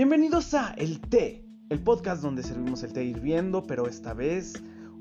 [0.00, 4.54] Bienvenidos a El Té, el podcast donde servimos el té hirviendo, pero esta vez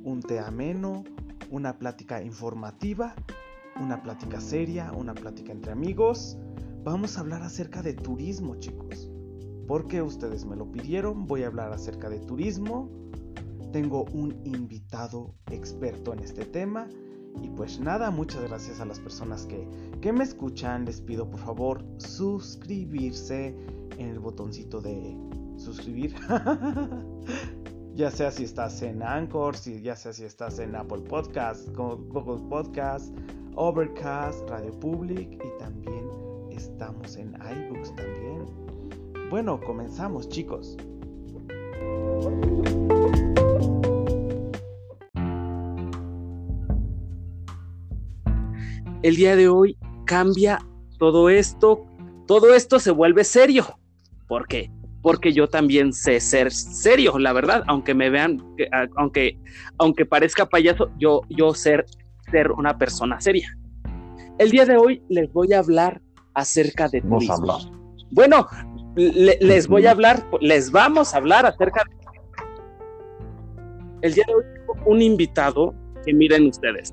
[0.03, 1.05] un té ameno,
[1.49, 3.15] una plática informativa,
[3.81, 6.37] una plática seria, una plática entre amigos.
[6.83, 9.09] Vamos a hablar acerca de turismo, chicos.
[9.69, 12.91] Porque ustedes me lo pidieron, voy a hablar acerca de turismo.
[13.71, 16.89] Tengo un invitado experto en este tema.
[17.41, 19.67] Y pues nada, muchas gracias a las personas que,
[20.01, 20.85] que me escuchan.
[20.85, 23.55] Les pido por favor suscribirse
[23.97, 25.15] en el botoncito de
[25.57, 26.15] suscribir.
[27.95, 32.47] ya sea si estás en Anchor, si, ya sea si estás en Apple Podcast, Google
[32.49, 33.13] Podcast,
[33.55, 36.09] Overcast, Radio Public y también
[36.49, 38.45] estamos en iBooks también.
[39.29, 40.77] Bueno, comenzamos chicos.
[49.01, 50.59] El día de hoy cambia
[50.97, 51.85] todo esto,
[52.27, 53.79] todo esto se vuelve serio.
[54.27, 54.69] ¿Por qué?
[55.01, 58.43] Porque yo también sé ser serio, la verdad, aunque me vean,
[58.97, 59.39] aunque,
[59.77, 61.85] aunque parezca payaso, yo, yo ser,
[62.29, 63.57] ser una persona seria.
[64.37, 66.01] El día de hoy les voy a hablar
[66.33, 67.57] acerca de turismo.
[68.11, 68.47] Bueno,
[68.95, 71.99] les voy a hablar, les vamos a hablar acerca de...
[74.01, 75.73] El día de hoy tengo un invitado
[76.05, 76.91] que miren ustedes,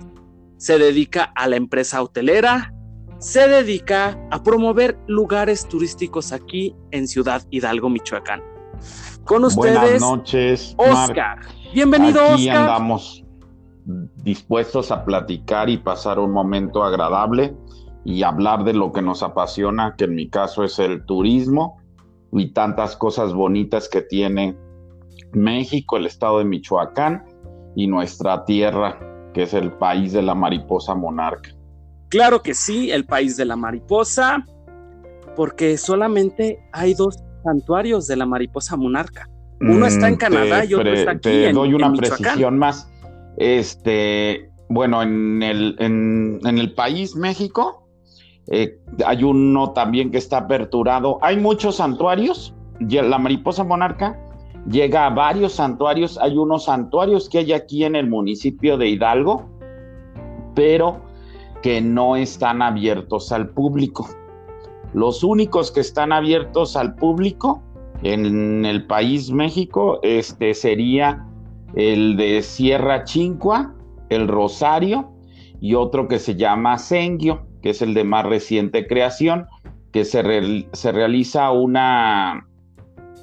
[0.57, 2.73] se dedica a la empresa hotelera,
[3.19, 8.43] se dedica a promover lugares turísticos aquí en Ciudad Hidalgo, Michoacán.
[9.25, 11.41] Con ustedes, Buenas noches, Oscar.
[11.73, 12.57] Bienvenido, Aquí Oscar.
[12.57, 13.25] andamos
[14.17, 17.55] dispuestos a platicar y pasar un momento agradable
[18.05, 21.79] y hablar de lo que nos apasiona, que en mi caso es el turismo
[22.33, 24.57] y tantas cosas bonitas que tiene
[25.33, 27.25] México, el estado de Michoacán
[27.75, 28.99] y nuestra tierra,
[29.37, 31.51] que es el país de la mariposa monarca.
[32.09, 34.47] Claro que sí, el país de la mariposa,
[35.37, 39.29] porque solamente hay dos santuarios de la mariposa monarca.
[39.61, 42.91] Uno está en Mm, Canadá y otro está aquí Te doy en una precisión más.
[43.37, 47.87] Este, bueno, en el, en, en el país México
[48.51, 51.19] eh, hay uno también que está aperturado.
[51.21, 52.55] Hay muchos santuarios.
[52.81, 54.19] La mariposa monarca
[54.71, 56.19] llega a varios santuarios.
[56.19, 59.49] Hay unos santuarios que hay aquí en el municipio de Hidalgo,
[60.55, 61.01] pero
[61.63, 64.09] que no están abiertos al público.
[64.95, 67.63] Los únicos que están abiertos al público
[68.03, 71.27] en el país México este sería
[71.75, 73.75] el de Sierra Chincua,
[74.09, 75.13] el Rosario
[75.61, 79.47] y otro que se llama Senguio, que es el de más reciente creación,
[79.93, 82.46] que se, se realiza una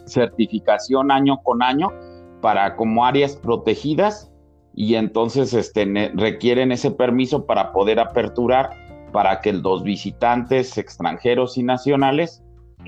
[0.06, 1.90] certificación año con año
[2.42, 4.32] para como áreas protegidas
[4.76, 8.72] y entonces este, requieren ese permiso para poder aperturar
[9.12, 12.44] para que los visitantes extranjeros y nacionales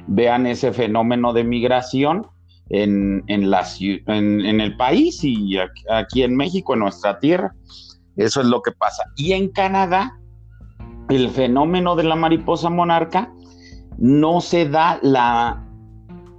[0.07, 2.27] vean ese fenómeno de migración
[2.69, 7.53] en, en, la, en el país y aquí, aquí en México, en nuestra tierra.
[8.17, 9.03] Eso es lo que pasa.
[9.15, 10.19] Y en Canadá,
[11.09, 13.31] el fenómeno de la mariposa monarca
[13.97, 15.64] no se da la,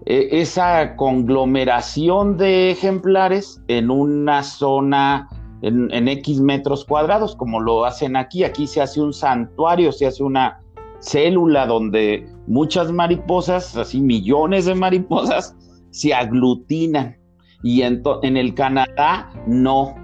[0.06, 5.28] eh, esa conglomeración de ejemplares en una zona
[5.62, 8.44] en, en X metros cuadrados, como lo hacen aquí.
[8.44, 10.61] Aquí se hace un santuario, se hace una
[11.00, 15.55] célula donde muchas mariposas, así millones de mariposas,
[15.91, 17.17] se aglutinan.
[17.62, 18.03] Y en,
[18.37, 19.94] el Canadá no.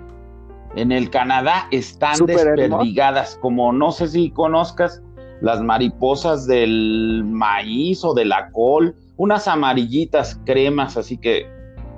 [0.75, 2.45] En el Canadá están hermoso.
[2.45, 5.03] desperdigadas, como no sé si conozcas
[5.43, 11.47] las mariposas del maíz o de la col, unas amarillitas cremas, así que,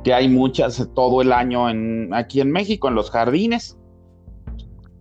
[0.03, 3.79] que hay muchas todo el año en, aquí en México, en los jardines.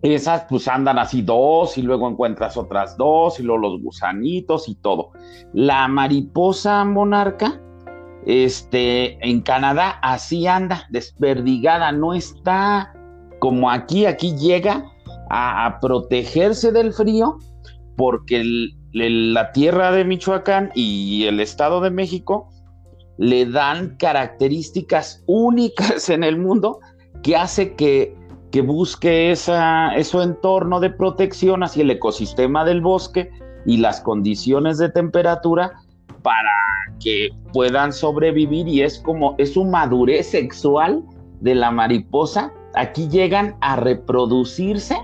[0.02, 4.74] Esas pues andan así dos y luego encuentras otras dos y luego los gusanitos y
[4.74, 5.12] todo.
[5.54, 7.60] La mariposa monarca,
[8.26, 12.92] este, en Canadá así anda, desperdigada, no está
[13.40, 14.84] como aquí, aquí llega
[15.30, 17.38] a, a protegerse del frío
[17.96, 22.48] porque el- la tierra de Michoacán y el estado de México
[23.18, 26.78] le dan características únicas en el mundo
[27.22, 28.16] que hace que,
[28.52, 33.30] que busque esa, ese entorno de protección hacia el ecosistema del bosque
[33.66, 35.72] y las condiciones de temperatura
[36.22, 36.50] para
[37.00, 41.02] que puedan sobrevivir y es como es su madurez sexual
[41.40, 42.52] de la mariposa.
[42.74, 44.96] Aquí llegan a reproducirse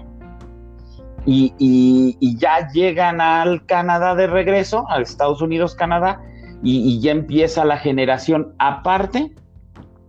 [1.31, 6.21] y, y- y ya llegan al Canadá de regreso, a Estados Unidos, Canadá,
[6.63, 8.53] y, y ya empieza la generación.
[8.59, 9.33] Aparte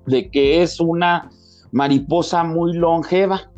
[0.07, 1.29] de que es una
[1.71, 3.51] mariposa muy longeva,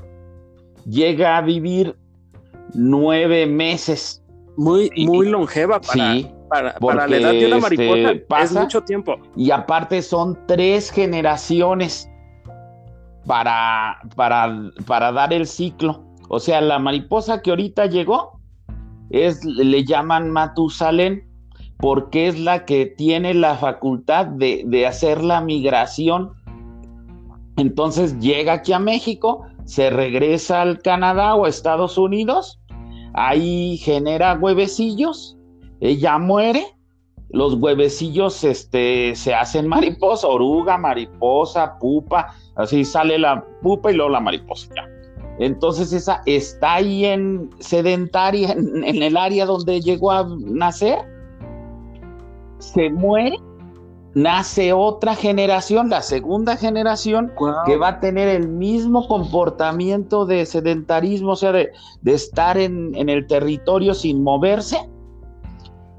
[0.86, 1.95] llega a vivir
[2.74, 4.21] nueve meses.
[4.57, 9.15] Muy, muy longeva para, sí, para, la edad de una este, mariposa es mucho tiempo.
[9.36, 12.10] Y aparte son tres generaciones
[13.25, 14.54] para, para,
[14.86, 16.04] para dar el ciclo.
[16.33, 18.39] O sea, la mariposa que ahorita llegó
[19.12, 21.30] es, le llaman Matusalén
[21.77, 26.31] porque es la que tiene la facultad de, de hacer la migración.
[27.57, 32.59] Entonces llega aquí a México, se regresa al Canadá o Estados Unidos,
[33.13, 35.38] ahí genera huevecillos,
[35.81, 36.65] ella muere,
[37.29, 44.09] los huevecillos este, se hacen mariposa, oruga, mariposa, pupa, así sale la pupa y luego
[44.09, 44.68] la mariposa.
[45.39, 51.00] Entonces esa está ahí en sedentaria, en, el área donde llegó a nacer,
[52.59, 53.38] se muere,
[54.13, 57.31] nace otra generación, la segunda generación,
[57.65, 61.71] que va a tener el mismo comportamiento de sedentarismo, o sea, de,
[62.06, 64.88] estar en, en el territorio sin moverse,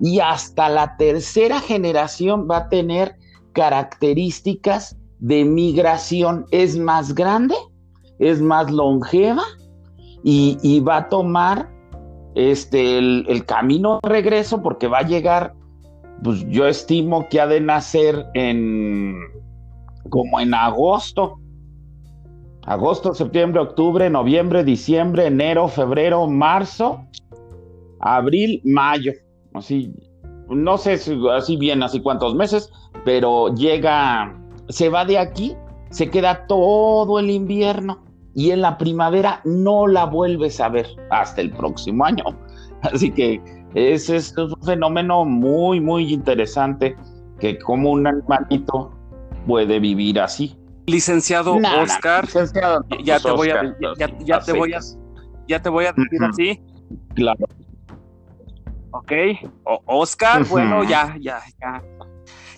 [0.01, 3.17] y hasta la tercera generación va a tener
[3.53, 7.55] características de migración, es más grande
[8.19, 9.43] es más longeva
[10.23, 11.69] y, va a tomar
[12.35, 15.55] este, el, camino de regreso porque va a llegar,
[16.23, 19.19] pues yo estimo que ha de nacer en
[20.09, 21.39] como en agosto.
[22.67, 27.05] Agosto, septiembre, octubre, noviembre, diciembre, enero, febrero, marzo,
[28.01, 29.13] abril, mayo.
[29.53, 29.93] Así,
[30.49, 32.73] no sé si así bien, así cuántos meses,
[33.05, 34.35] pero llega,
[34.71, 35.55] se va de aquí,
[35.91, 38.04] se queda todo el invierno
[38.35, 42.25] y en la primavera no la vuelves a ver hasta el próximo año.
[42.83, 43.41] Así que
[43.75, 46.97] es, es un fenómeno muy, muy interesante
[47.41, 48.93] que como un animalito
[49.47, 50.57] puede vivir así.
[50.87, 52.27] Licenciado Oscar,
[53.03, 53.75] ya, te voy a,
[54.25, 54.81] ya, te voy a,
[55.49, 56.61] ya te voy a decir así.
[57.15, 57.47] Claro.
[58.91, 59.13] Ok,
[59.87, 61.83] Oscar, bueno, ya, ya, ya,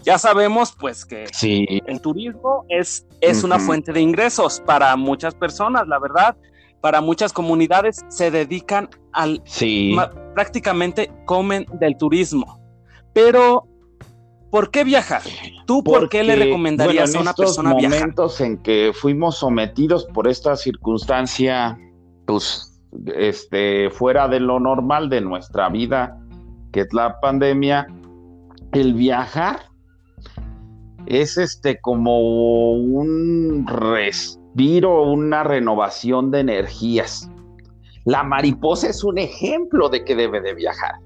[0.06, 5.88] ya sabemos pues que el turismo es, es una fuente de ingresos para muchas personas,
[5.88, 6.36] la verdad.
[6.80, 9.42] Para muchas comunidades se dedican al...
[9.44, 9.96] Sí.
[10.34, 12.60] Prácticamente comen del turismo.
[13.12, 13.66] Pero,
[14.52, 15.22] ¿por qué viajar?
[15.66, 17.92] ¿Tú por qué le recomendarías a una persona viajar?
[17.92, 21.76] En momentos en que fuimos sometidos por esta circunstancia,
[22.26, 22.80] pues,
[23.16, 26.16] este, fuera de lo normal de nuestra vida,
[26.72, 27.88] que es la pandemia,
[28.72, 29.75] el viajar
[31.06, 37.30] es este como un respiro, una renovación de energías.
[38.04, 40.96] La mariposa es un ejemplo de que debe de viajar.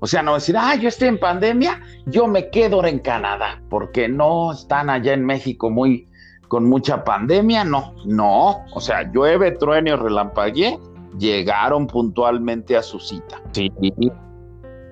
[0.00, 4.08] O sea, no decir, ah, yo estoy en pandemia, yo me quedo en Canadá, porque
[4.08, 6.08] no están allá en México muy
[6.48, 10.78] con mucha pandemia, no, no, o sea, llueve, truene o relampaguee,
[11.16, 13.40] llegaron puntualmente a su cita.
[13.52, 13.70] Sí.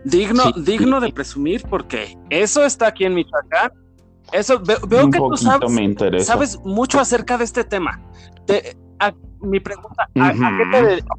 [0.04, 3.72] Digno, digno de presumir, porque eso está aquí en Michoacán
[4.32, 8.00] eso, veo, que tú sabes, sabes, mucho acerca de este tema.
[9.40, 11.16] mi pregunta, ¿a, qué te dedicas?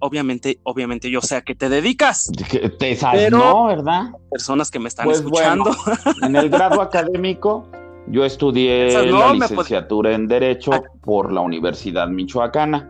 [0.00, 2.30] Obviamente, obviamente, yo sé a qué te dedicas.
[2.78, 4.12] Te sabes, no, ¿verdad?
[4.30, 5.70] Personas que me están pues escuchando.
[6.22, 7.68] en el grado académico,
[8.08, 10.82] yo estudié la licenciatura en Derecho ah.
[11.02, 12.88] por la Universidad Michoacana.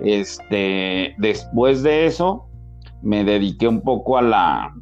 [0.00, 2.46] Este, después de eso,
[3.02, 4.74] me dediqué un poco a la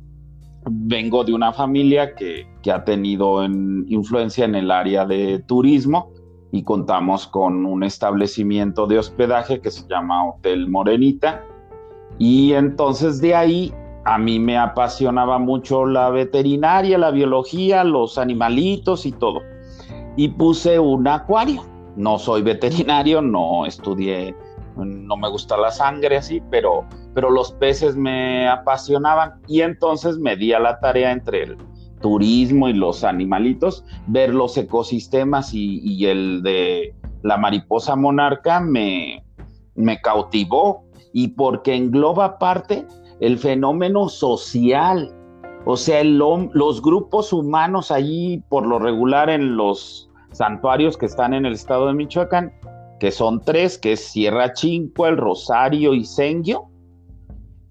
[0.65, 6.11] vengo de una familia que, ha tenido influencia en el área de turismo
[6.53, 11.45] y contamos con un establecimiento de hospedaje que se llama Hotel Morenita.
[12.19, 19.07] Y entonces de ahí a mí me apasionaba mucho la veterinaria, la biología, los animalitos
[19.07, 19.41] y todo.
[20.17, 21.65] Y puse un acuario.
[21.97, 24.35] No soy veterinario, no estudié
[24.77, 30.37] no me gusta la sangre así, pero, pero los peces me apasionaban y entonces me
[30.37, 31.57] di a la tarea entre el
[32.03, 39.25] turismo y los animalitos, ver los ecosistemas y, el de la mariposa monarca me,
[40.03, 40.85] cautivó.
[41.15, 42.87] Y porque engloba parte
[43.21, 45.15] el fenómeno social,
[45.65, 51.47] o sea, los grupos humanos allí por lo regular en los santuarios que están en
[51.47, 52.53] el estado de Michoacán,
[52.99, 56.72] que son tres, que es Sierra Chinco, El Rosario y Senguio,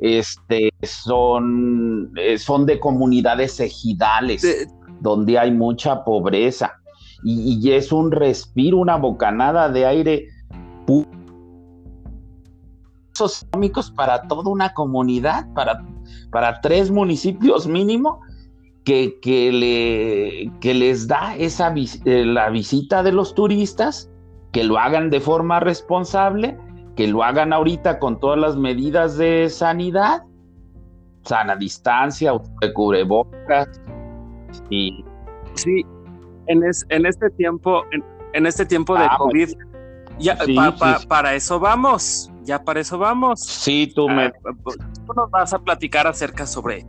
[0.01, 4.67] este, son, eh, son de comunidades ejidales,
[4.99, 6.73] donde hay mucha pobreza,
[7.23, 10.27] y, es un respiro, una bocanada de aire
[13.95, 15.83] para toda una comunidad, para,
[16.31, 18.21] para tres municipios mínimo,
[18.83, 21.71] que, que, le, que les da esa
[22.05, 24.09] eh, la visita de los turistas
[24.51, 26.57] que lo hagan de forma responsable,
[26.95, 30.23] que lo hagan ahorita con todas las medidas de sanidad
[31.23, 33.67] sana distancia, de cubrebocas
[34.69, 35.03] y
[35.53, 35.85] sí,
[36.47, 37.83] en, en este tiempo,
[38.33, 39.49] en, este tiempo de ah, COVID,
[40.19, 40.37] ya,
[41.07, 43.41] para eso vamos, ya para eso vamos.
[43.41, 44.25] Sí, tú me...
[44.25, 44.31] Ah,
[44.63, 46.85] tú nos vas a platicar acerca sobre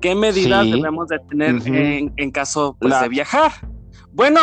[0.00, 1.62] qué medidas debemos de tener
[2.16, 3.52] en, caso pues, de viajar.
[4.12, 4.40] Bueno,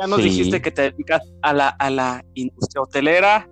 [0.00, 3.48] ya nos dijiste que te dedicas a la, a la industria hotelera,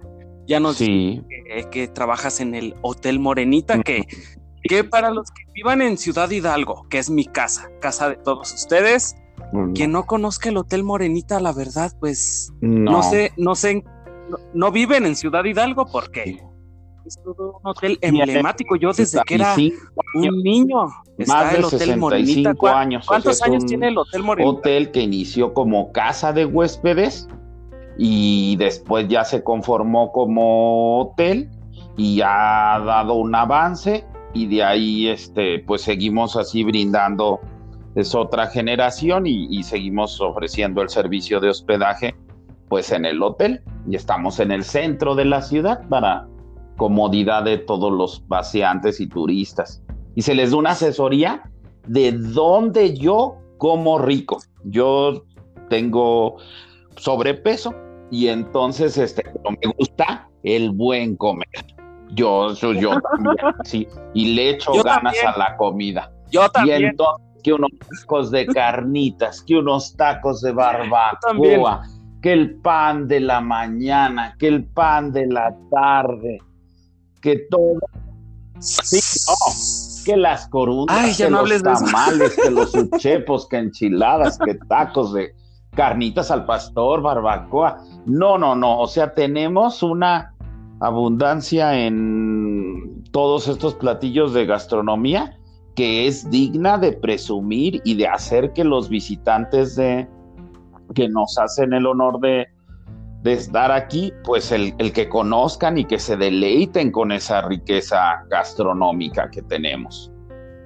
[0.46, 4.06] ya nos dijiste que, trabajas en el Hotel Morenita, que,
[4.62, 8.52] que para los que vivan en Ciudad Hidalgo, que es mi casa, casa de todos
[8.54, 9.14] ustedes,
[9.74, 13.84] quien no conozca el Hotel Morenita, la verdad, pues no, sé, no sé,
[14.54, 16.42] no, viven en Ciudad Hidalgo porque
[17.08, 18.76] es todo un hotel emblemático.
[18.76, 19.56] Yo desde que era
[20.14, 20.86] un niño
[21.16, 22.54] está el Hotel Morenita.
[22.74, 24.58] Años, ¿Cuántos años tiene el Hotel Morenita?
[24.58, 27.28] Hotel que inició como casa de huéspedes
[27.96, 31.50] y después ya se conformó como hotel
[31.96, 37.40] y ha dado un avance y de ahí este pues seguimos así brindando
[37.96, 42.14] es otra generación y, seguimos ofreciendo el servicio de hospedaje
[42.68, 46.28] pues en el hotel y estamos en el centro de la ciudad para
[46.78, 49.82] comodidad de todos los paseantes y turistas.
[50.14, 51.42] Y se les da una asesoría
[51.86, 54.38] de dónde yo como rico.
[54.64, 55.24] Yo
[55.68, 56.36] tengo
[56.96, 57.74] sobrepeso
[58.10, 61.46] y entonces este me gusta el buen comer.
[62.12, 66.10] Yo yo, también sí y le echo ganas a la comida.
[66.30, 66.80] Yo también.
[66.80, 71.82] y entonces que unos tacos de carnitas, que unos tacos de barbacoa,
[72.22, 76.38] que el pan de la mañana, que el pan de la tarde,
[77.20, 77.78] que todo.
[78.60, 78.98] Sí,
[80.04, 85.34] que las corundas, que los tamales, que los uchepos, que enchiladas, que tacos de
[85.74, 87.84] carnitas al pastor, barbacoa.
[88.06, 88.80] No, no, no.
[88.80, 90.34] O sea, tenemos una
[90.80, 95.38] abundancia en todos estos platillos de gastronomía
[95.78, 100.08] que es digna de presumir y de hacer que los visitantes de,
[100.94, 102.48] que nos hacen el honor de,
[103.24, 109.42] estar aquí, pues el, que conozcan y que se deleiten con esa riqueza gastronómica que
[109.42, 110.10] tenemos.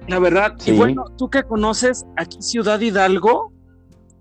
[0.07, 3.53] La verdad, y bueno, tú que conoces aquí Ciudad Hidalgo,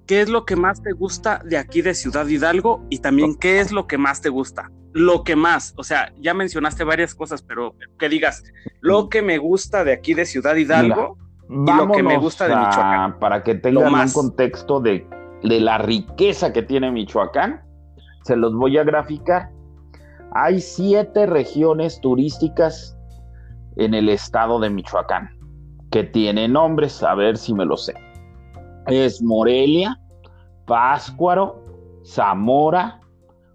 [0.07, 2.85] ¿qué es lo que más te gusta de aquí de Ciudad Hidalgo?
[2.89, 4.71] Y también, ¿qué es lo que más te gusta?
[4.93, 8.45] lo que más, o sea, ya mencionaste varias cosas, pero que digas,
[8.81, 11.17] lo que me gusta de aquí de Ciudad Hidalgo
[11.49, 13.19] y lo que me gusta de Michoacán.
[13.19, 15.07] para que tengan un contexto de,
[15.43, 17.63] de la riqueza que tiene Michoacán,
[18.25, 19.51] se los voy a graficar.
[20.35, 22.97] Hay siete regiones turísticas
[23.77, 25.31] en el estado de Michoacán
[25.93, 27.95] que tienen nombres, a ver si me lo sé.
[28.87, 30.01] Es Morelia,
[30.67, 31.63] Páscuaro,
[32.05, 33.01] Zamora,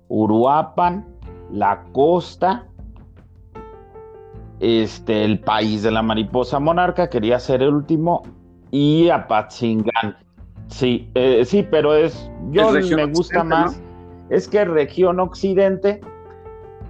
[0.08, 1.06] Uruapan,
[1.52, 2.68] la costa,
[4.60, 8.22] este, el país de la mariposa monarca, quería ser el último,
[8.72, 10.16] y Apatzingán.
[10.68, 13.82] Sí, eh, sí, pero es, yo me gusta más,
[14.30, 16.02] es que región occidente,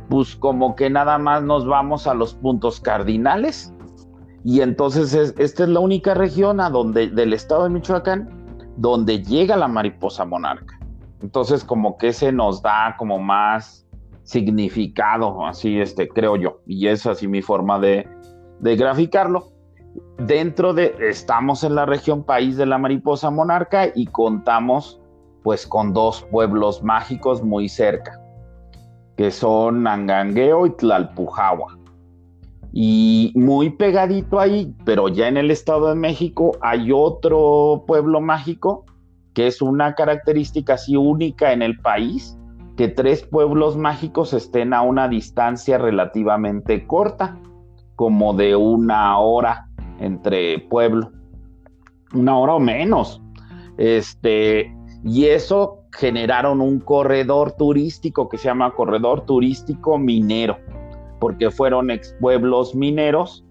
[0.09, 3.73] pues como que nada más nos vamos a los puntos cardinales,
[4.43, 8.29] y entonces esta es la única región a donde, del estado de Michoacán,
[8.77, 10.79] donde llega la mariposa monarca.
[11.21, 13.85] Entonces como que se nos da como más
[14.23, 18.07] significado, así este, creo yo, y es así mi forma de,
[18.59, 19.51] de graficarlo.
[20.19, 25.01] Dentro de, estamos en la región país de la mariposa monarca y contamos
[25.47, 28.19] pues con dos pueblos mágicos muy cerca,
[29.15, 31.79] que son Angangueo y Tlalpujahua.
[32.73, 38.83] Y muy pegadito ahí, pero ya en el Estado de México hay otro pueblo mágico
[39.33, 42.37] que es una característica así única en el país,
[42.75, 47.39] que tres pueblos mágicos estén a una distancia relativamente corta,
[47.95, 49.69] como de una hora
[50.01, 51.09] entre pueblo,
[52.13, 53.21] una hora o menos.
[53.77, 54.76] Este,
[55.07, 60.57] y eso generaron un corredor turístico que se llama corredor turístico minero,
[61.21, 63.45] porque fueron ex pueblos mineros,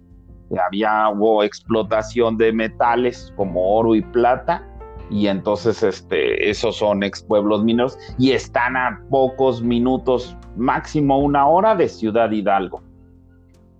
[0.67, 4.69] había hubo explotación de metales como oro y plata,
[5.09, 11.49] y entonces este, esos son ex pueblos mineros y están a pocos minutos, máximo una
[11.49, 12.83] hora de Ciudad Hidalgo.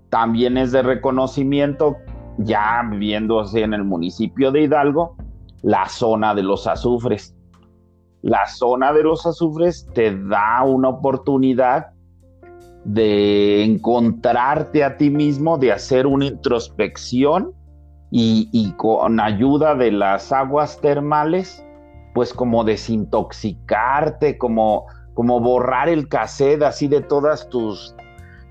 [0.09, 1.99] También es de reconocimiento,
[2.38, 5.14] ya viviéndose en el municipio de Hidalgo,
[5.61, 7.35] la zona de los azufres.
[8.26, 11.90] La zona de los azufres te da una oportunidad
[12.85, 17.52] de encontrarte a ti mismo, de hacer una introspección
[18.11, 21.64] y, con ayuda de las aguas termales,
[22.14, 27.95] pues como desintoxicarte, como, como borrar el cassette así de todas tus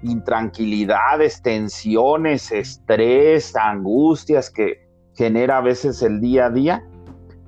[0.03, 6.87] intranquilidades, tensiones, estrés, angustias que genera a veces el día a día.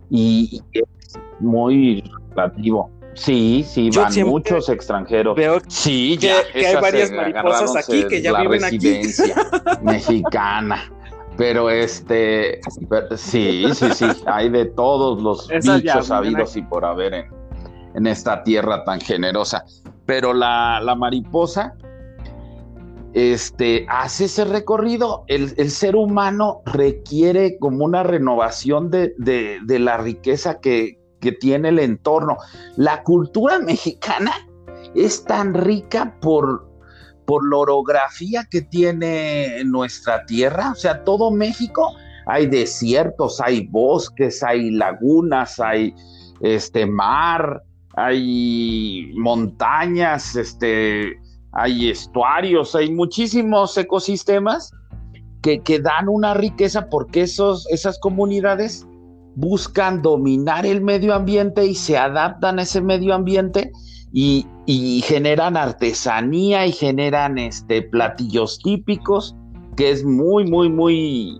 [0.09, 0.96] Y es
[1.39, 2.03] muy
[2.35, 2.91] relativo.
[3.17, 5.35] Sí, sí, van muchos extranjeros.
[5.35, 6.31] Veo sí, que,
[6.65, 9.01] hay varias mariposas aquí que ya viven aquí.
[9.81, 10.91] mexicana.
[11.35, 12.59] Pero este,
[13.15, 17.25] sí, sí, sí, hay de todos los bichos habidos y por haber en,
[17.95, 19.63] en, esta tierra tan generosa.
[20.05, 21.75] Pero la, la mariposa,
[23.13, 25.25] este, hace ese recorrido.
[25.27, 31.31] El, el, ser humano requiere como una renovación de, de, de la riqueza que, que
[31.31, 32.37] tiene el entorno.
[32.75, 34.31] La cultura mexicana
[34.95, 36.69] es tan rica por,
[37.25, 41.93] por la orografía que tiene nuestra tierra, o sea, todo México,
[42.25, 45.93] hay desiertos, hay bosques, hay lagunas, hay
[46.41, 47.63] este mar,
[47.95, 51.19] hay montañas, este,
[51.51, 54.71] hay estuarios, hay muchísimos ecosistemas
[55.41, 58.86] que, que dan una riqueza porque esos, esas comunidades
[59.37, 63.71] buscan dominar el medio ambiente y se adaptan a ese medio ambiente
[64.11, 64.47] y,
[65.05, 69.35] generan artesanía y generan este, platillos típicos,
[69.77, 71.39] que es muy, muy, muy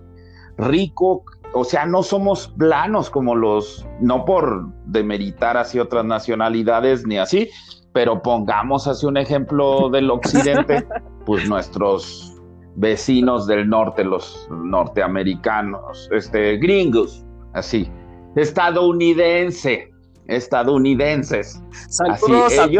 [0.56, 1.24] rico.
[1.52, 7.50] O sea, no somos planos como los, no por demeritar hacia otras nacionalidades ni así,
[7.92, 10.86] pero pongamos así un ejemplo del occidente,
[11.26, 12.40] pues nuestros
[12.76, 17.24] vecinos del norte, los norteamericanos, este, gringos,
[17.58, 17.90] así.
[18.36, 19.90] Estadounidense,
[20.26, 21.60] estadounidenses.
[21.88, 22.78] Saludos así,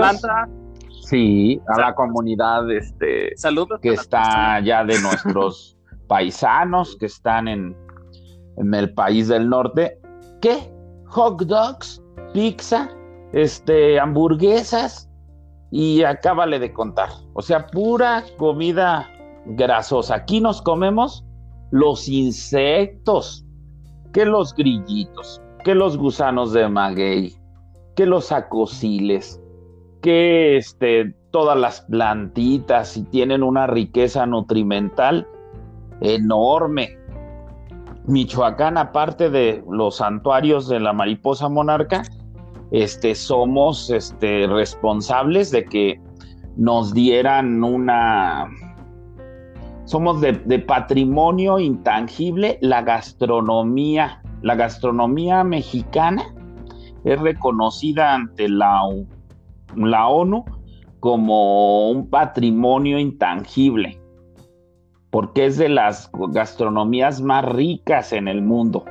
[1.09, 7.75] Sí, a la comunidad este, Saludos que está ya de nuestros paisanos que están en,
[8.59, 9.99] en el país del norte.
[10.43, 10.71] ¿Qué?
[11.07, 12.03] Hot dogs,
[12.35, 12.91] pizza,
[13.33, 15.09] este, hamburguesas
[15.71, 17.09] y acábale de contar.
[17.33, 19.09] O sea, pura comida
[19.47, 20.17] grasosa.
[20.17, 21.25] Aquí nos comemos
[21.71, 23.45] los insectos,
[24.13, 27.37] que los grillitos, que los gusanos de maguey,
[27.97, 29.41] que los acosiles,
[30.03, 35.27] que este, todas las plantitas y tienen una riqueza nutrimental
[36.01, 36.97] enorme.
[38.07, 42.03] Michoacán, aparte de los santuarios de la mariposa monarca,
[42.71, 46.01] este, somos este, responsables de que
[46.57, 48.49] nos dieran una
[49.89, 54.23] somos de, patrimonio intangible la gastronomía.
[54.43, 56.35] La gastronomía mexicana
[57.05, 58.83] es reconocida ante la,
[59.75, 60.45] la ONU
[61.01, 63.99] como un patrimonio intangible,
[65.11, 68.85] porque es de las gastronomías más ricas en el mundo,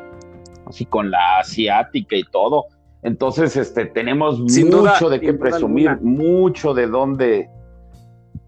[0.66, 2.66] así con la asiática y todo.
[3.04, 7.50] Entonces, este, tenemos mucho de qué presumir, mucho de dónde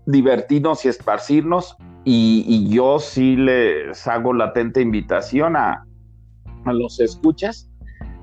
[0.10, 5.86] divertirnos y esparcirnos y, yo sí les hago latente invitación a,
[6.66, 7.70] los escuchas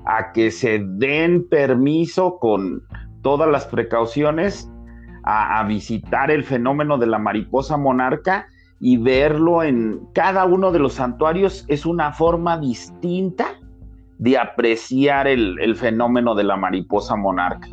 [0.05, 2.83] a que se den permiso con
[3.21, 4.69] todas las precauciones
[5.23, 8.47] a, visitar el fenómeno de la mariposa monarca
[8.79, 13.47] y verlo en cada uno de los santuarios es una forma distinta
[14.17, 17.67] de apreciar el, fenómeno de la mariposa monarca.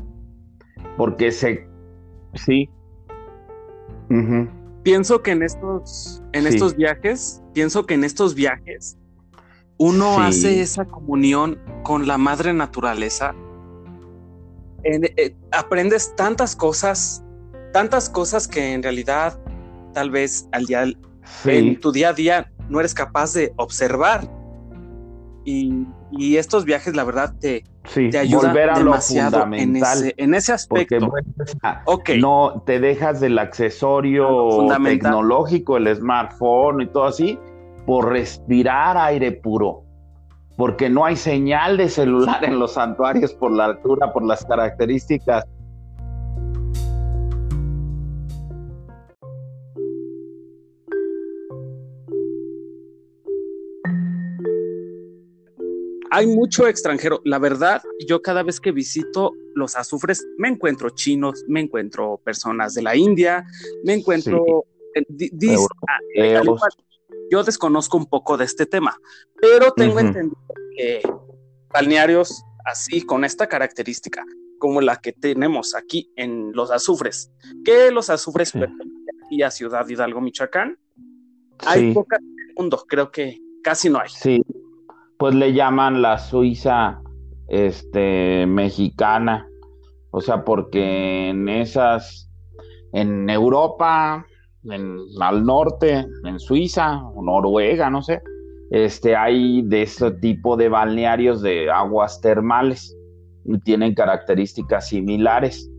[0.97, 1.69] Porque se...
[2.35, 2.69] Sí
[4.83, 8.97] pienso que en estos, en estos viajes, pienso que en estos viajes
[9.79, 13.35] uno hace esa comunión con la madre naturaleza.
[14.85, 17.25] Eh, aprendes tantas cosas,
[17.73, 19.41] tantas cosas que en realidad
[19.95, 20.85] tal vez al día,
[21.45, 24.31] en tu día a día no eres capaz de observar.
[25.47, 25.87] Y,
[26.37, 31.13] estos viajes, la verdad, te, te ayudan demasiado en, ese, en ese aspecto.
[32.19, 37.39] No te dejas del accesorio tecnológico, el smartphone y todo así,
[37.87, 39.83] por respirar aire puro.
[40.57, 45.45] Porque no hay señal de celular en los santuarios por la altura, por las características
[56.15, 57.21] hay mucho extranjero.
[57.25, 62.75] La verdad, yo cada vez que visito los azufres me encuentro chinos, me encuentro personas
[62.75, 63.45] de la India,
[63.83, 64.65] me encuentro...
[65.89, 66.41] Ah,
[67.33, 68.97] yo desconozco un poco de este tema,
[69.41, 70.39] pero tengo entendido
[70.77, 71.03] que
[71.73, 74.25] balnearios así, con esta característica,
[74.59, 77.33] como la que tenemos aquí en los azufres,
[77.65, 78.61] que los azufres sí.
[79.27, 80.79] aquí a Ciudad Hidalgo, Michoacán,
[81.59, 84.11] hay pocas en el mundo, creo que casi no hay.
[84.11, 84.41] Sí,
[85.25, 87.01] pues le llaman la Suiza
[87.49, 89.49] este, mexicana.
[90.11, 92.31] O sea, porque en esas,
[92.93, 94.27] en Europa,
[94.69, 98.21] al norte, en Suiza Noruega, no sé,
[98.71, 102.95] este, hay de ese tipo de balnearios de aguas termales
[103.47, 105.71] y tienen características similares,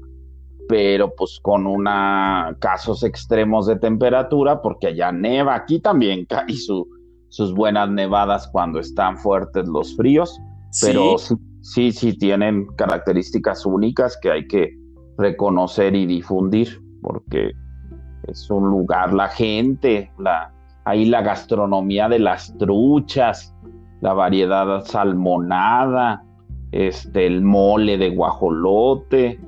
[0.68, 6.52] pero pues con una casos extremos de temperatura, porque allá neva, aquí también cae
[7.36, 10.40] sus buenas nevadas cuando están fuertes los fríos,
[10.82, 14.70] pero sí, sí, sí tienen características únicas que hay que
[15.18, 17.52] reconocer y difundir, porque
[18.30, 20.54] es un lugar, la gente, la,
[20.86, 23.54] ahí la gastronomía de las truchas,
[24.00, 26.24] la variedad salmonada,
[26.72, 29.42] este, el mole de guajolote,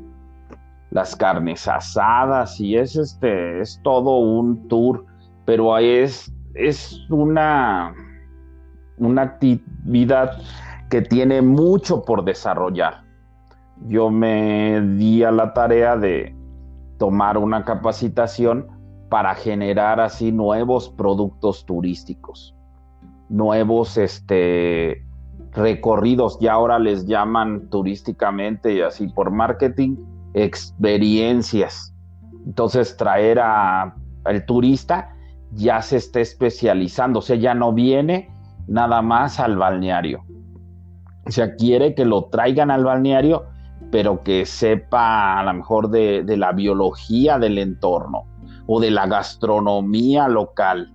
[0.91, 5.05] las carnes asadas, y es este, es todo un tour,
[5.45, 7.93] pero es, es una,
[8.97, 10.41] una actividad
[10.89, 13.03] que tiene mucho por desarrollar.
[13.87, 16.35] Yo me di a la tarea de
[16.97, 18.67] tomar una capacitación
[19.09, 22.55] para generar así nuevos productos turísticos,
[23.29, 25.05] nuevos este,
[25.51, 29.95] recorridos, ya ahora les llaman turísticamente y así por marketing,
[30.33, 31.93] experiencias.
[32.45, 35.16] Entonces traer a, al turista
[35.51, 38.29] ya se está especializando, o sea, ya no viene
[38.67, 40.23] nada más al balneario.
[41.25, 43.45] O sea, quiere que lo traigan al balneario
[43.91, 48.25] pero que sepa a lo mejor de, la biología del entorno
[48.65, 50.93] o de la gastronomía local.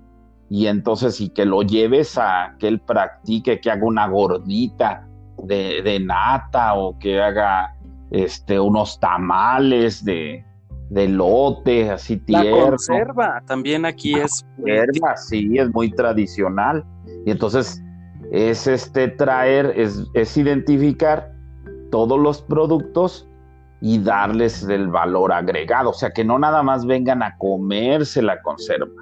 [0.51, 5.09] Y entonces, y que lo lleves a que él practique, que haga una gordita
[5.43, 7.75] de, nata o que haga
[8.11, 10.45] este, unos tamales de,
[10.92, 12.57] de lote, así tierno.
[12.57, 14.44] La conserva también aquí es.
[14.57, 16.85] Conserva, sí, es muy tradicional.
[17.24, 17.83] Y entonces
[18.31, 21.33] es este traer, es, es identificar
[21.90, 23.26] todos los productos
[23.81, 25.90] y darles el valor agregado.
[25.90, 28.92] O sea, que no nada más vengan a comerse la conserva,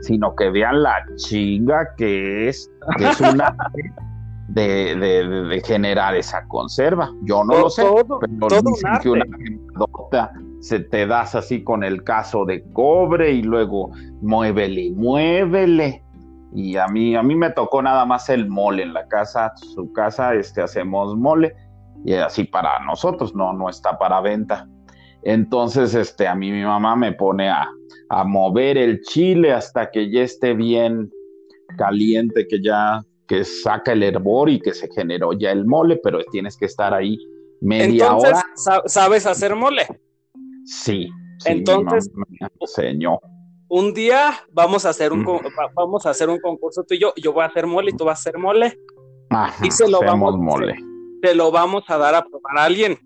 [0.00, 3.56] sino que vean la chinga que es, que es una
[4.48, 7.08] de, de, generar esa conserva.
[7.22, 7.84] Yo no lo sé,
[8.40, 9.24] pero dicen que una
[10.64, 13.90] se te das así con el caso de cobre y luego
[14.22, 16.02] muévele y muévele.
[16.54, 19.92] Y a mí, a mí me tocó nada más el mole en la casa, su
[19.92, 21.54] casa, este, hacemos mole
[22.02, 24.66] y así para nosotros, no, no está para venta.
[25.22, 27.68] Entonces, este, a mí mi mamá me pone a,
[28.24, 31.10] mover el chile hasta que ya esté bien
[31.76, 36.20] caliente, que ya que saca el hervor y que se generó ya el mole, pero
[36.30, 37.18] tienes que estar ahí
[37.60, 38.82] media Entonces, hora.
[38.86, 39.86] ¿Sabes hacer mole?
[40.64, 41.08] Sí.
[41.46, 42.10] Entonces,
[43.68, 45.24] Un día vamos a hacer un
[45.74, 48.04] vamos a hacer un concurso tú y yo, yo voy a hacer mole y tú
[48.04, 48.78] vas a hacer mole.
[49.62, 50.76] y se lo vamos mole
[51.24, 52.98] te lo vamos a dar a probar a alguien.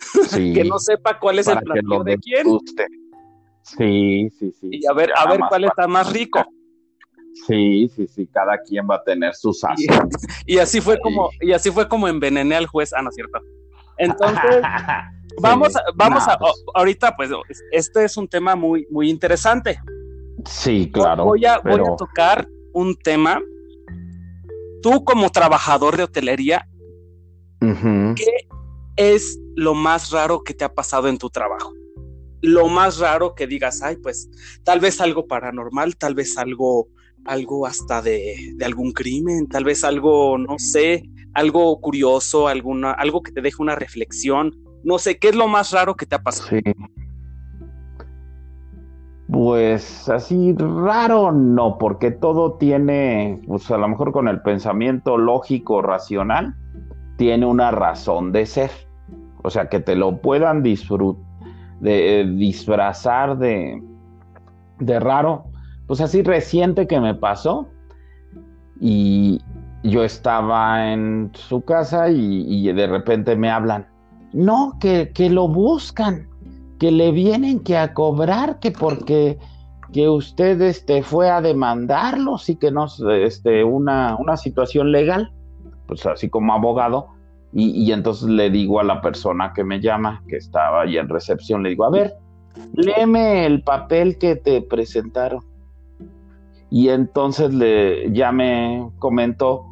[0.34, 2.46] que no sepa cuál es el platillo de quién.
[3.62, 4.68] Sí, sí, sí.
[4.72, 6.44] Y a ver, a ver cuál está más rico.
[7.46, 10.08] Sí, sí, sí, cada quien va a tener su sazón.
[10.46, 13.38] Y, así fue como, y así fue como envenené al juez, ah, no es cierto.
[13.98, 14.60] Entonces,
[15.40, 16.52] vamos, a, vamos a, pues.
[16.74, 17.30] ahorita, pues,
[17.72, 19.78] este es un tema muy, muy interesante.
[20.46, 21.24] Sí, claro.
[21.24, 23.40] Voy a, voy a tocar un tema.
[24.82, 26.66] Tú, como trabajador de hotelería,
[27.60, 28.48] ¿Qué
[28.96, 31.72] es lo más raro que te ha pasado en tu trabajo?
[32.40, 34.30] Lo más raro que digas, ay, pues
[34.64, 36.88] tal vez algo paranormal, tal vez algo,
[37.26, 41.02] algo hasta de, algún crimen, tal vez algo, no sé,
[41.34, 44.52] algo curioso, alguna, algo que te deje una reflexión.
[44.84, 46.48] No sé, ¿qué es lo más raro que te ha pasado?
[49.30, 55.82] Pues así raro no, porque todo tiene, pues a lo mejor con el pensamiento lógico,
[55.82, 56.56] racional,
[57.16, 58.70] tiene una razón de ser.
[59.42, 60.78] O sea, que te lo puedan de,
[61.84, 63.82] eh, disfrazar de,
[64.80, 65.44] de raro.
[65.86, 67.68] Pues así reciente que me pasó.
[68.80, 69.40] Y
[69.82, 73.86] yo estaba en su casa y, de repente me hablan.
[74.32, 76.28] No, que, que, lo buscan,
[76.78, 79.38] que le vienen que a cobrar, que porque
[79.92, 85.32] que usted este, fue a demandarlos y que no este, una, una situación legal
[85.90, 87.08] pues así como abogado,
[87.52, 91.64] y, entonces le digo a la persona que me llama, que estaba ahí en recepción,
[91.64, 92.14] le digo, a ver,
[92.74, 95.44] léeme el papel que te presentaron.
[96.70, 99.66] Y entonces le, ya me comentó,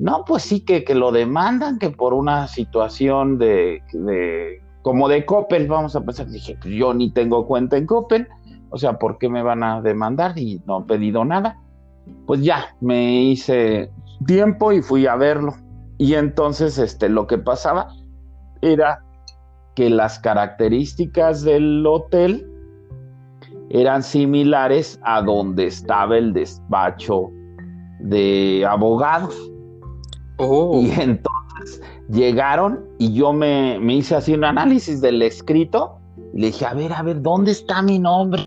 [0.00, 5.26] no, pues sí, que, que lo demandan, que por una situación de, de, como de
[5.26, 8.26] Coppel, vamos a pensar, dije, pues yo ni tengo cuenta en Coppel,
[8.70, 10.38] o sea, ¿por qué me van a demandar?
[10.38, 11.60] Y no he pedido nada.
[12.26, 13.90] Pues ya, me hice
[14.26, 15.54] tiempo y fui a verlo.
[15.98, 17.88] Y entonces este, lo que pasaba
[18.62, 19.04] era
[19.74, 22.50] que las características del hotel
[23.68, 27.30] eran similares a donde estaba el despacho
[28.00, 29.49] de abogados.
[30.42, 30.80] Oh.
[30.82, 35.98] Y entonces llegaron y yo me, me hice así un análisis del escrito
[36.32, 38.46] y le dije, a ver, a ver, ¿dónde está mi nombre?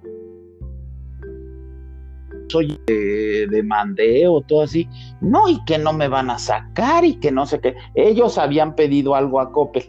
[2.50, 4.88] Soy de, demandé o todo así.
[5.22, 7.76] No, y que no me van a sacar y que no sé qué.
[7.96, 9.86] Ellos habían pedido algo a Coppel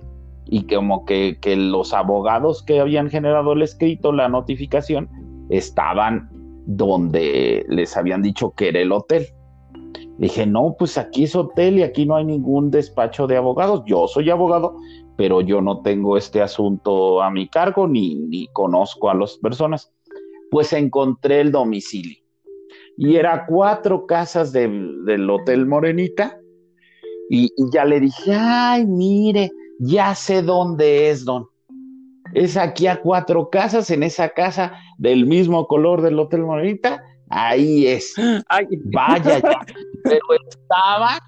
[0.46, 5.08] y como que, que los abogados que habían generado el escrito, la notificación,
[5.48, 6.28] estaban
[6.66, 9.26] donde les habían dicho que era el hotel.
[10.18, 13.82] Dije, no, pues aquí es hotel y aquí no hay ningún despacho de abogados.
[13.86, 14.76] Yo soy abogado,
[15.16, 19.92] pero yo no tengo este asunto a mi cargo ni, ni conozco a las personas.
[20.50, 22.18] Pues encontré el domicilio.
[22.96, 26.38] Y era cuatro casas del, del Hotel Morenita.
[27.28, 29.50] Y, y ya le dije, ay, mire,
[29.80, 31.48] ya sé dónde es, don.
[32.34, 37.02] Es aquí a cuatro casas, en esa casa del mismo color del Hotel Morenita.
[37.30, 38.14] Ahí es.
[38.48, 39.60] Ay, Vaya ya.
[40.04, 41.18] Pero estaba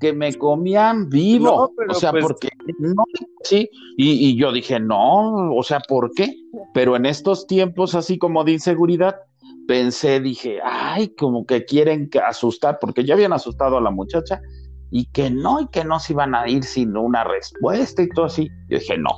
[0.00, 1.44] que me comían vivo.
[1.46, 3.04] No, pero o sea, pues- porque no,
[3.42, 3.68] sí.
[3.96, 6.32] Y, y yo dije, no, o sea, ¿por qué?
[6.72, 9.16] Pero en estos tiempos, así como de inseguridad,
[9.68, 14.40] pensé, dije, ay, como que quieren asustar, porque ya habían asustado a la muchacha
[14.90, 18.24] y que no, y que no se iban a ir sin una respuesta y todo
[18.24, 18.48] así.
[18.68, 19.10] Yo dije, no,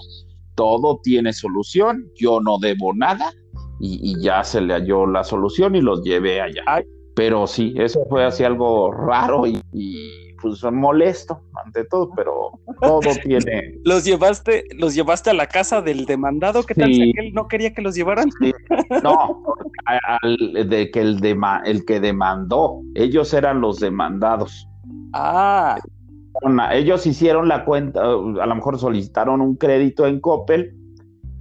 [0.57, 3.33] todo tiene solución, yo no debo nada
[3.81, 6.63] y, y ya se le halló la solución y los llevé allá.
[6.67, 6.85] Ay.
[7.15, 13.01] Pero sí, eso fue así algo raro y, y, pues molesto ante todo, pero todo
[13.25, 13.75] tiene...
[13.85, 16.63] los llevaste, los llevaste a la casa del demandado.
[16.63, 18.31] ¿Qué tal si aquel no quería que los llevaran?
[19.03, 19.45] No,
[19.85, 24.67] al- de que el, dema- el que demandó, ellos eran los demandados.
[25.13, 25.79] Ah,
[26.41, 28.07] Una- ellos hicieron la cuenta, a
[28.47, 30.75] lo mejor solicitaron un crédito en Coppel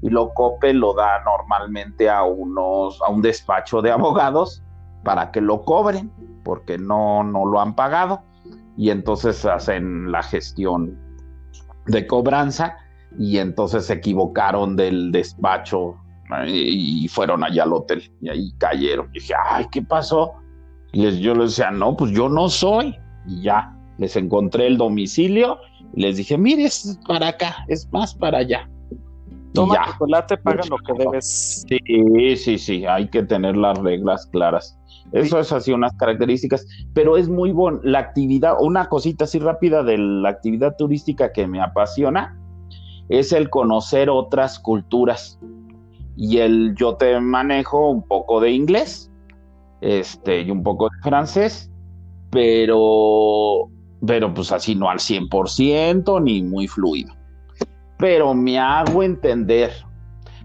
[0.01, 4.62] y lo Coppel lo da normalmente a unos, a un despacho de abogados
[5.04, 6.12] para que lo cobren,
[6.44, 8.22] porque no, no lo han pagado.
[8.78, 10.98] Y entonces hacen la gestión
[11.88, 12.78] de cobranza
[13.18, 15.96] y entonces se equivocaron del despacho
[16.46, 19.08] eh, y fueron allá al hotel y ahí cayeron.
[19.14, 20.32] Y dije, ay, ¿qué pasó?
[20.94, 22.96] Y les- yo les decía, no, pues yo no soy.
[23.28, 25.58] Y ya, les encontré el domicilio
[25.94, 28.70] y les dije, mire, es para acá, es más para allá.
[29.30, 29.92] Y toma ya.
[29.92, 31.66] chocolate, paga lo que debes.
[31.68, 34.78] Sí, sí, sí, hay que tener las reglas claras.
[35.12, 39.84] Eso es así unas características, pero es muy bon la actividad, una cosita así rápida
[39.84, 42.38] de la actividad turística que me apasiona
[43.10, 45.38] es el conocer otras culturas.
[46.15, 49.12] Y el yo te manejo un poco de inglés,
[49.82, 51.69] este, y un poco de francés,
[52.30, 53.69] pero
[54.06, 57.13] pero pues así no al 100% ni muy fluido.
[57.97, 59.71] Pero me hago entender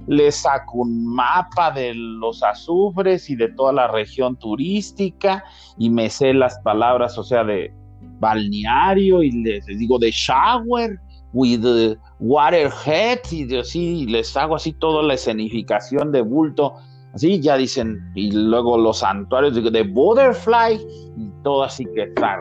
[0.06, 5.44] le saco un mapa de los azufres y de toda la región turística
[5.78, 7.72] y me sé las palabras, o sea, de
[8.20, 10.98] balneario y les, les digo de shower
[11.32, 16.74] with the waterhead y de así les hago así toda la escenificación de bulto,
[17.12, 20.80] así ya dicen y luego los santuarios de, de butterfly
[21.16, 22.40] y todo así que tal.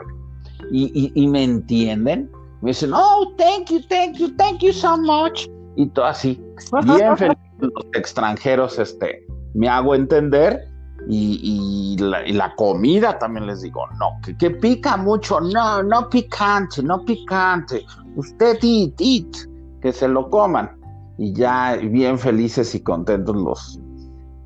[0.72, 2.30] Y, y, y me entienden,
[2.62, 6.40] me dicen, oh, thank you, thank you, thank you so much y todo así,
[6.84, 10.68] bien feliz los extranjeros, este, me hago entender
[11.08, 15.82] y, y, la, y, la, comida también les digo, no, que, que, pica mucho, no,
[15.82, 17.84] no picante, no picante,
[18.16, 19.36] usted eat, eat,
[19.80, 20.70] que se lo coman.
[21.18, 23.80] Y ya bien felices y contentos los,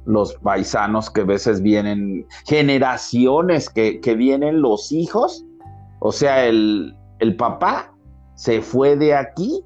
[0.07, 5.45] los paisanos que a veces vienen, generaciones que, que vienen los hijos,
[6.01, 7.93] o sea, el, el papá
[8.35, 9.65] se fue de aquí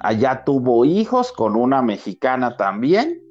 [0.00, 3.22] allá tuvo hijos con una mexicana también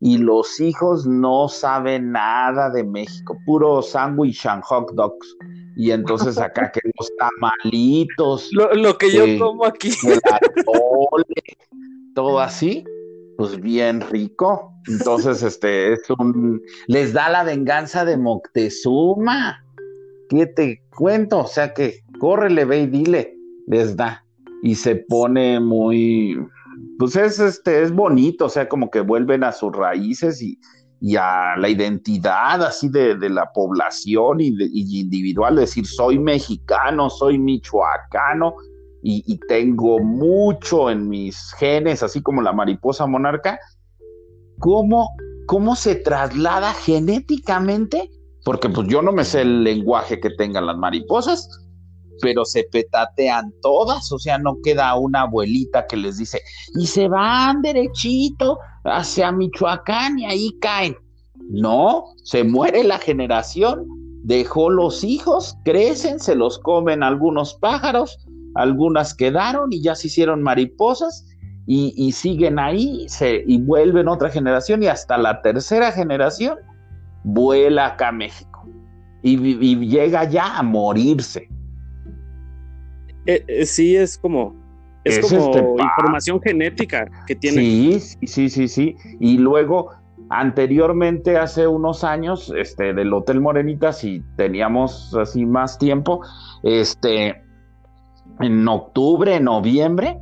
[0.00, 5.36] y los hijos no saben nada de México, puro sándwich and hot dogs.
[5.76, 11.24] Y entonces acá que los tamalitos, lo, lo que yo eh, como aquí, el atole,
[12.16, 12.84] todo así,
[13.38, 14.72] pues bien rico.
[14.88, 19.64] Entonces, este es un les da la venganza de Moctezuma.
[20.28, 21.38] ¿Qué te cuento?
[21.38, 23.36] O sea que córrele, ve y dile,
[23.68, 24.21] les da
[24.62, 26.38] y se pone muy,
[26.98, 30.58] pues es, este, es bonito, o sea, como que vuelven a sus raíces y,
[31.00, 37.10] y a la identidad así de, de la población y, de, individual, decir, soy mexicano,
[37.10, 38.54] soy michoacano
[39.02, 43.58] y, y, tengo mucho en mis genes, así como la mariposa monarca,
[44.60, 45.10] ¿cómo,
[45.46, 48.12] cómo se traslada genéticamente?
[48.44, 51.48] Porque pues yo no me sé el lenguaje que tengan las mariposas,
[52.20, 56.40] pero se petatean todas, o sea, no queda una abuelita que les dice,
[56.78, 60.96] y se van derechito hacia Michoacán y ahí caen.
[61.50, 63.86] No, se muere la generación,
[64.22, 68.18] dejó los hijos, crecen, se los comen algunos pájaros,
[68.54, 71.26] algunas quedaron y ya se hicieron mariposas
[71.66, 76.58] y, siguen ahí se, y vuelven otra generación y hasta la tercera generación
[77.24, 78.52] vuela acá a México
[79.22, 81.48] y, llega ya a morirse.
[83.26, 84.54] Eh, eh, sí, es como,
[85.04, 87.56] es, como este información genética que tiene.
[87.56, 88.96] Sí, sí, sí, sí.
[89.20, 89.90] Y luego,
[90.28, 96.20] anteriormente, hace unos años, este, del Hotel Morenita, si teníamos así más tiempo,
[96.62, 97.42] este,
[98.40, 100.18] en octubre, noviembre,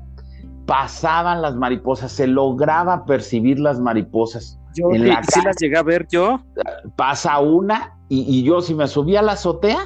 [0.66, 4.58] pasaban las mariposas, se lograba percibir las mariposas.
[4.74, 6.40] Yo en la sí las llegué a ver yo.
[6.96, 9.78] Pasa una y, yo si me subía a la azotea,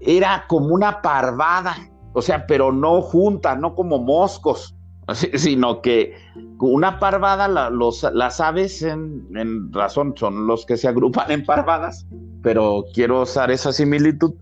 [0.00, 1.76] era como una parvada,
[2.12, 4.76] o sea, pero no junta, no como moscos,
[5.34, 6.14] sino que
[6.58, 12.06] una parvada, los, las aves en, en, razón son los que se agrupan en parvadas,
[12.42, 14.34] pero quiero usar esa similitud,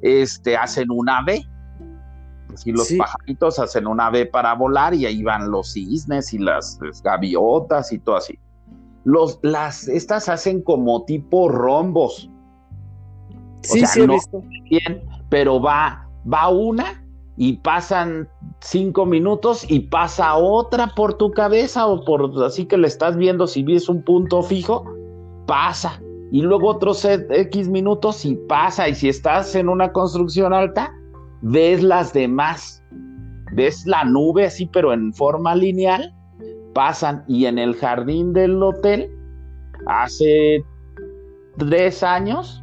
[0.00, 1.46] este, hacen un ave
[2.52, 6.78] Así los pajaritos hacen una V para volar y ahí van los cisnes y las,
[7.02, 8.38] gaviotas y todo así.
[9.04, 12.30] Los, las, estas hacen como tipo rombos.
[13.62, 14.42] Sí, sí, he visto.
[14.70, 17.04] Bien, pero va, va una
[17.36, 18.28] y pasan
[18.60, 23.46] cinco minutos y pasa otra por tu cabeza o por así que le estás viendo
[23.46, 24.84] si ves un punto fijo,
[25.46, 26.00] pasa.
[26.30, 28.88] Y luego otros X minutos y pasa.
[28.88, 30.92] Y si estás en una construcción alta,
[31.42, 32.82] ves las demás,
[33.52, 36.14] ves la nube así, pero en forma lineal,
[36.72, 39.10] pasan y en el jardín del hotel,
[39.86, 40.64] hace
[41.58, 42.61] tres años,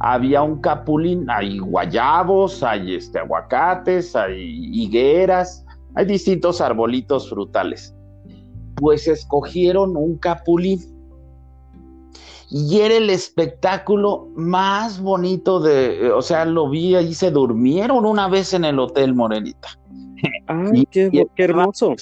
[0.00, 4.40] había un capulín, hay guayabos, hay este, aguacates, hay
[4.72, 7.94] higueras, hay distintos arbolitos frutales.
[8.76, 10.80] Pues escogieron un capulín
[12.50, 18.04] y era el espectáculo más bonito de, eh, o sea, lo vi ahí, se durmieron
[18.06, 19.79] una vez en el Hotel Morenita.
[20.46, 21.94] Ay, qué, hermoso.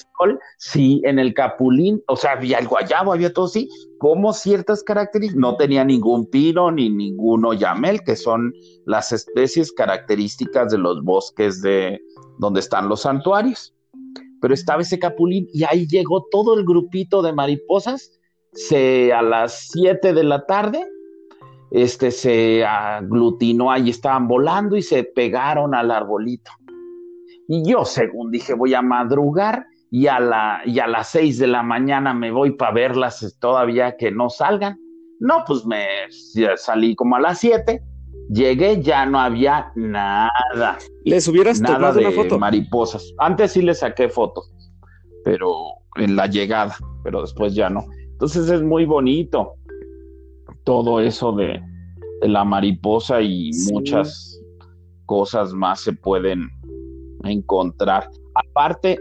[0.57, 5.39] Sí, en el Capulín, o sea, había el guayabo, había todo así, como ciertas características,
[5.39, 8.53] no tenía ningún pino ni ningún oyamel, que son
[8.85, 12.01] las especies características de los bosques de
[12.39, 13.73] donde están los santuarios.
[14.41, 18.11] Pero estaba ese Capulín y ahí llegó todo el grupito de mariposas
[18.53, 20.87] se a las 7 de la tarde
[21.71, 26.51] este se aglutinó ahí estaban volando y se pegaron al arbolito.
[27.51, 31.47] Y yo, según dije, voy a madrugar y a, la, y a las 6 de
[31.47, 34.79] la mañana me voy para verlas todavía que no salgan.
[35.19, 35.83] No, pues me
[36.57, 37.81] salí como a las 7,
[38.29, 40.77] llegué, ya no había nada.
[41.05, 42.37] ¿Les hubieras nada tomado una foto?
[42.37, 43.11] Mariposas.
[43.17, 44.53] Antes sí les saqué fotos,
[45.25, 45.51] pero
[45.95, 47.83] en la llegada, pero después ya no.
[48.11, 49.55] Entonces es muy bonito
[50.65, 51.59] todo eso de,
[52.21, 54.39] la mariposa y muchas
[55.05, 56.49] cosas más se pueden
[57.23, 58.09] encontrar.
[58.35, 58.97] Aparte,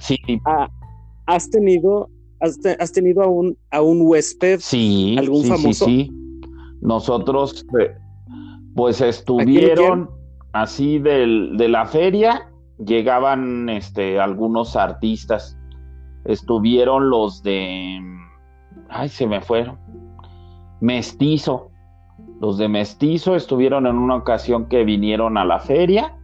[0.00, 0.16] sí.
[0.44, 0.68] Ah,
[1.26, 2.08] ¿Has tenido,
[2.40, 4.60] has, tenido a un, a un huésped?
[4.60, 5.84] Sí, algún famoso.
[5.84, 6.48] Sí, sí.
[6.80, 7.94] Nosotros, eh,
[8.74, 10.10] pues estuvieron
[10.52, 15.58] así del, de la feria, llegaban este, algunos artistas.
[16.24, 18.00] Estuvieron los de
[18.88, 19.78] ay, se me fueron.
[20.80, 21.70] Mestizo.
[22.40, 26.15] Los de Mestizo estuvieron en una ocasión que vinieron a la feria.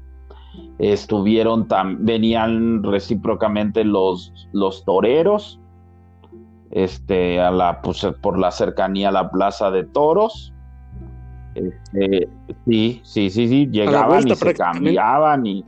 [0.78, 1.66] Estuvieron
[1.98, 5.58] venían recíprocamente los, los toreros.
[6.70, 10.54] Este, a la, pues, por la cercanía a la plaza de toros.
[11.54, 12.28] Este,
[12.66, 15.64] sí, sí, sí, sí, llegaban y se cambiaban y,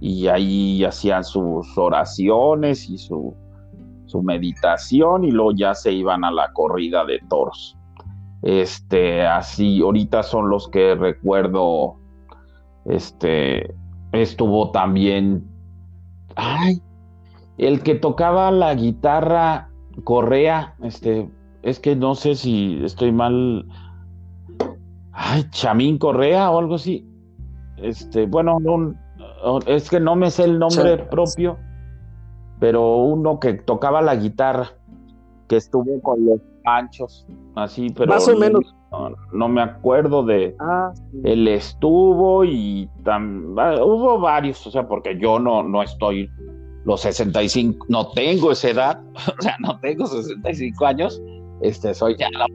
[0.00, 3.34] y ahí hacían sus oraciones y su,
[4.04, 7.76] su meditación y luego ya se iban a la corrida de toros.
[8.42, 11.96] Este, así, ahorita son los que recuerdo.
[12.84, 13.74] Este,
[14.12, 15.46] estuvo también.
[16.36, 16.80] Ay,
[17.56, 19.70] el que tocaba la guitarra
[20.04, 21.28] Correa, este,
[21.62, 23.66] es que no sé si estoy mal.
[25.12, 27.06] Ay, Chamín Correa o algo así.
[27.76, 28.58] Este, bueno,
[29.66, 31.58] es que no me sé el nombre propio
[32.58, 34.70] pero uno que tocaba la guitarra,
[35.48, 38.74] que estuvo con los panchos, así, pero más o menos.
[39.32, 40.92] No, me acuerdo de ah,
[41.24, 46.30] él estuvo y tam, hubo varios, o sea, porque yo no, no estoy
[46.84, 49.02] los 65, no tengo esa edad,
[49.38, 51.20] o sea, no tengo 65 años,
[51.60, 52.46] este, soy ya la,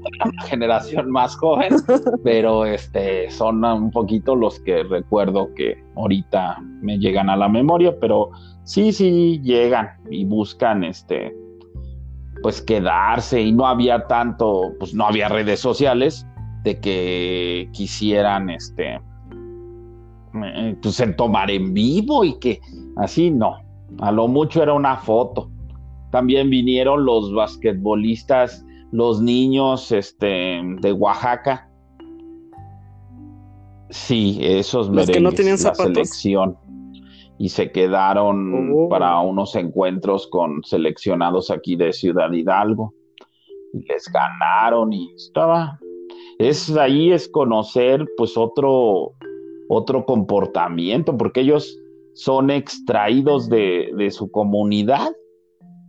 [0.48, 1.76] generación más joven,
[2.24, 7.96] pero este, son un poquito los que recuerdo que ahorita me llegan a la memoria,
[8.00, 8.32] pero
[8.64, 11.36] Sí, sí, llegan y buscan este
[12.44, 16.28] pues quedarse y no había tanto, pues no había redes sociales
[16.64, 19.00] de que quisieran este
[20.36, 22.60] eh, pues tomar en vivo y que
[22.98, 23.56] así no,
[24.00, 25.50] a lo mucho era una foto.
[26.12, 31.70] También vinieron los basquetbolistas, los niños este, de Oaxaca.
[33.90, 36.58] Sí, esos los que no tenían la selección
[37.38, 38.90] y se quedaron Oh.
[38.90, 42.94] para unos encuentros con seleccionados aquí de Ciudad Hidalgo.
[43.74, 45.80] Y les ganaron y estaba.
[46.38, 49.14] Es ahí es conocer pues otro,
[49.68, 51.80] otro comportamiento, porque ellos
[52.14, 55.12] son extraídos de, de su comunidad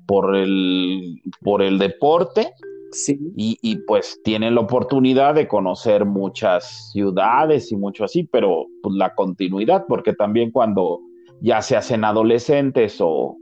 [0.07, 2.53] por el, por el deporte
[2.93, 3.19] Sí.
[3.37, 8.95] y, y, pues tienen la oportunidad de conocer muchas ciudades y mucho así, pero pues
[8.95, 11.01] la continuidad, porque también cuando
[11.41, 13.37] ya se hacen adolescentes o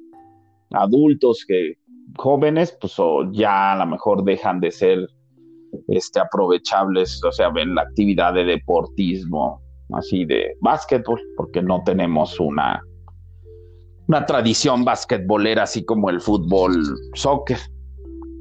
[0.70, 1.74] adultos que
[2.16, 5.06] jóvenes, pues o ya a lo mejor dejan de ser
[5.88, 9.62] este, aprovechables, o sea, ven la actividad de deportismo,
[9.94, 12.82] así de básquetbol, porque no tenemos una,
[14.08, 16.82] una tradición basquetbolera así como el fútbol,
[17.14, 17.58] soccer.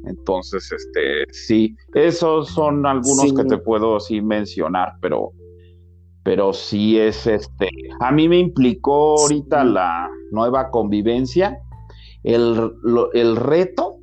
[0.05, 3.35] Entonces, este, sí, esos son algunos Sí.
[3.35, 5.31] que te puedo sí mencionar, pero,
[6.23, 7.69] pero sí es este,
[7.99, 11.57] a mí me implicó ahorita la nueva convivencia,
[12.23, 13.97] el, lo- el reto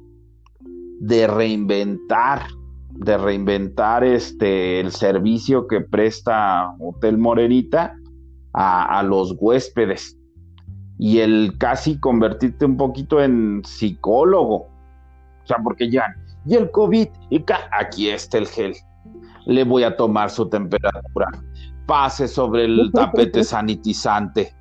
[1.00, 2.42] de reinventar,
[2.90, 7.94] de reinventar este, el servicio que presta Hotel Morenita
[8.52, 10.16] a, a los huéspedes
[10.98, 14.56] y el casi convertirte un poquito en psicólogo.
[14.64, 16.04] O sea, porque ya,
[16.44, 18.74] y el COVID, y aquí está el gel.
[19.46, 21.28] Le voy a tomar su temperatura.
[21.88, 24.54] Pase sobre el tapete sanitizante.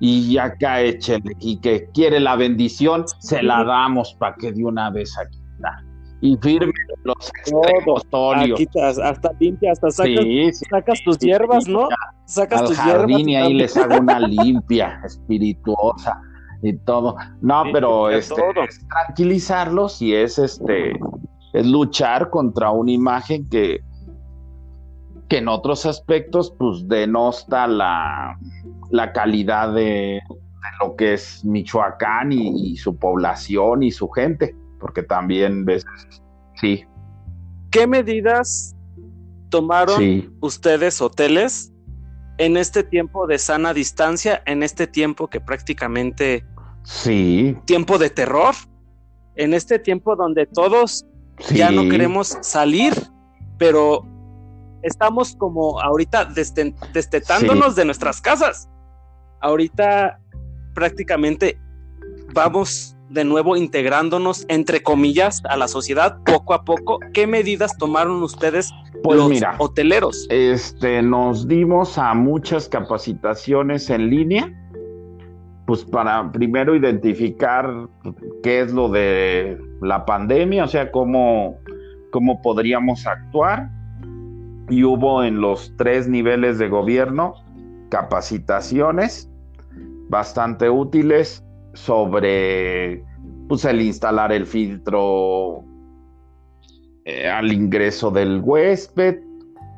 [0.00, 1.32] Y acá échele.
[1.40, 5.82] Y que quiere la bendición, se la damos para que de una vez aquí está.
[6.20, 6.72] Y firme
[7.04, 8.02] los extremos
[9.02, 11.88] hasta limpia, hasta sacas, Sí, sí, sacas tus sí, hierbas, ¿no?
[12.26, 13.48] Sacas al tus jardín y hierbas.
[13.48, 16.20] ahí les hago una limpia espirituosa
[16.62, 17.16] y todo.
[17.40, 18.64] No, pero este, todo.
[18.64, 20.92] es tranquilizarlos y es este
[21.52, 23.80] es luchar contra una imagen que
[25.32, 28.38] que en otros aspectos pues denosta la,
[28.90, 34.54] la calidad de, de lo que es Michoacán y, y su población y su gente,
[34.78, 35.86] porque también ves,
[36.60, 36.84] sí,
[37.70, 38.76] ¿Qué medidas
[39.48, 41.72] tomaron sí, ustedes, hoteles,
[42.36, 46.44] en este tiempo de sana distancia, en este tiempo que prácticamente
[46.82, 48.54] sí, tiempo de terror,
[49.36, 51.06] en este tiempo donde todos
[51.38, 51.56] sí.
[51.56, 52.92] ya no queremos salir,
[53.56, 54.11] pero
[54.82, 56.26] estamos como ahorita
[56.92, 58.68] destetándonos de nuestras casas.
[59.40, 60.20] Ahorita
[60.74, 61.58] prácticamente
[62.34, 66.98] vamos de nuevo integrándonos, entre comillas, a la sociedad poco a poco.
[67.12, 68.70] ¿Qué medidas tomaron ustedes
[69.02, 70.26] Pues los mira, hoteleros?
[70.30, 74.50] este, nos dimos a muchas capacitaciones en línea,
[75.66, 77.88] pues para primero identificar
[78.42, 81.58] qué es lo de la pandemia, o sea, cómo,
[82.12, 83.68] cómo podríamos actuar.
[84.72, 87.34] Y hubo en los tres niveles de gobierno
[87.90, 89.30] capacitaciones
[90.08, 91.44] bastante útiles
[91.74, 93.04] sobre
[93.50, 95.62] pues, el instalar el filtro
[97.04, 99.18] eh, al ingreso del huésped,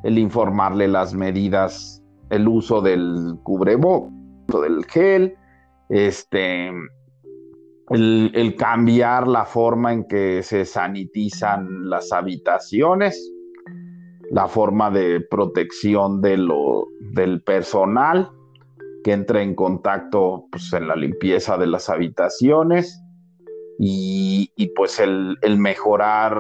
[0.05, 4.09] el informarle las medidas, el uso del cubreboc,
[4.47, 5.35] del gel,
[5.89, 6.71] este,
[7.91, 13.34] el cambiar la forma en que se sanitizan las habitaciones,
[14.31, 18.31] la forma de protección de lo, del personal
[19.05, 23.01] que entra en contacto pues, en la limpieza de las habitaciones
[23.79, 26.39] y, y, pues el, mejorar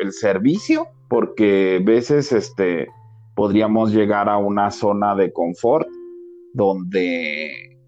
[0.00, 2.88] el servicio, porque a veces este,
[3.34, 5.88] podríamos llegar a una zona de confort
[6.52, 7.78] donde,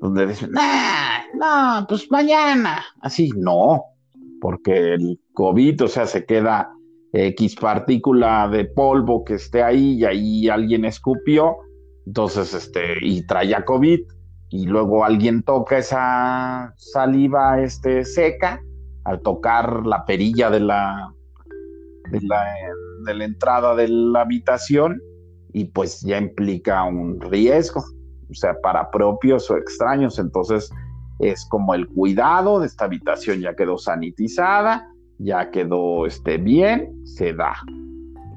[0.00, 3.84] donde dicen, no, pues mañana, así, no,
[4.40, 6.73] porque el COVID, o sea, se queda
[7.14, 11.56] X partícula de polvo que esté ahí y ahí alguien escupió,
[12.06, 14.00] entonces, este, y traía COVID,
[14.50, 18.60] y luego alguien toca esa saliva este, seca
[19.04, 21.14] al tocar la perilla de la,
[22.10, 22.44] de la,
[23.04, 25.00] de la entrada de la habitación
[25.52, 30.18] y pues ya implica un riesgo, o sea, para propios o extraños.
[30.18, 30.70] Entonces
[31.20, 34.88] es como el cuidado de esta habitación ya quedó sanitizada,
[35.18, 37.54] ya quedó este, bien, se da.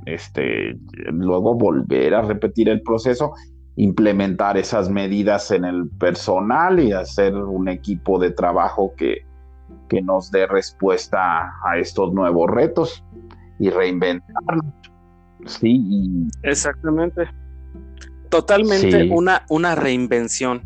[0.05, 0.77] Este,
[1.11, 3.33] luego volver a repetir el proceso
[3.77, 9.23] implementar esas medidas en el personal y hacer un equipo de trabajo que,
[9.87, 13.03] que nos dé respuesta a estos nuevos retos
[13.59, 14.65] y reinventarnos.
[15.45, 16.27] Sí.
[16.41, 17.29] Exactamente.
[18.29, 20.63] Totalmente una, una reinvención.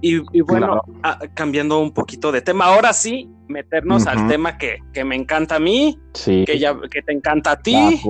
[0.00, 5.14] Y, bueno, ah, cambiando un poquito de tema, ahora sí, meternos al tema que, me
[5.14, 8.00] encanta a mí, que, ya, que te encanta a ti,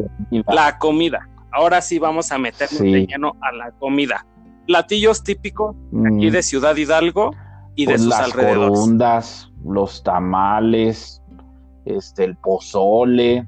[0.49, 1.29] la comida.
[1.53, 4.27] Ahora sí vamos a meternos de lleno a la comida.
[4.67, 6.33] Platillos típicos aquí mm.
[6.33, 7.33] de Ciudad Hidalgo
[7.75, 9.51] y de pues sus las alrededores.
[9.65, 11.23] los tamales,
[11.85, 13.47] este, el pozole,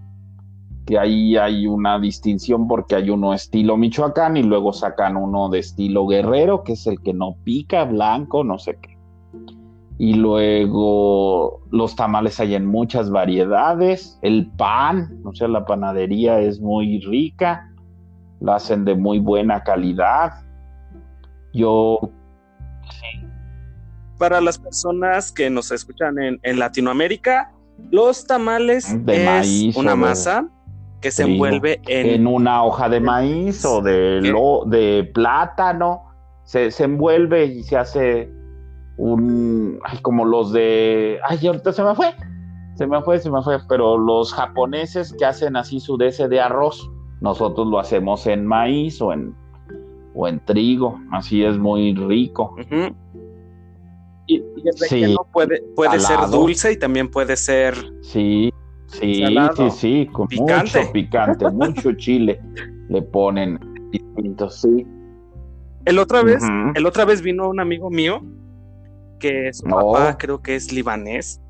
[0.86, 5.60] que ahí hay una distinción porque hay uno estilo Michoacán y luego sacan uno de
[5.60, 8.98] estilo guerrero, que es el que no pica, blanco, no sé qué.
[9.96, 16.60] Y luego los tamales hay en muchas variedades, el pan, o sea, la panadería es
[16.60, 17.70] muy rica,
[18.40, 20.32] la hacen de muy buena calidad.
[21.54, 22.10] Yo
[24.18, 27.52] Para las personas que nos escuchan en, Latinoamérica,
[27.90, 30.50] los tamales de es maíz una masa
[31.04, 36.04] que se envuelve en, una hoja de maíz o de, lo, de plátano,
[36.44, 38.30] se, envuelve y se hace
[38.96, 42.14] un, ay, como los de, ay, ahorita se me fue,
[42.76, 46.40] se me fue, se me fue, pero los japoneses que hacen así su dese de
[46.40, 46.90] arroz,
[47.20, 49.36] nosotros lo hacemos en maíz o en,
[50.14, 52.56] o en trigo, así es muy rico.
[54.26, 58.50] Y, el relleno puede, puede ser dulce y también puede ser sí.
[59.00, 59.24] Sí,
[59.56, 62.40] sí, sí, con mucho picante, mucho chile
[62.88, 63.58] le ponen
[63.90, 64.86] distintos, sí.
[65.84, 66.42] El otra vez,
[66.74, 68.22] el otra vez vino un amigo mío
[69.18, 71.40] que su papá creo que es libanés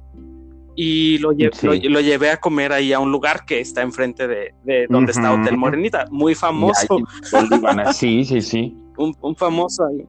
[0.77, 4.87] y lo, lo, llevé a comer ahí a un lugar que está enfrente de, de
[4.89, 6.99] donde está Hotel Morenita, muy famoso.
[7.93, 8.77] sí, sí, sí.
[8.97, 10.07] Un, un famoso ahí.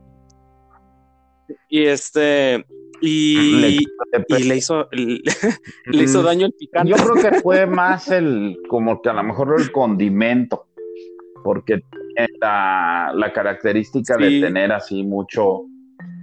[1.70, 2.64] Y este,
[3.02, 3.68] y le,
[4.56, 6.92] hizo, le hizo daño el picante.
[6.92, 10.68] Yo creo que fue más el, como que a lo mejor el condimento,
[11.44, 11.82] porque
[12.16, 15.64] tiene la, característica de tener así mucho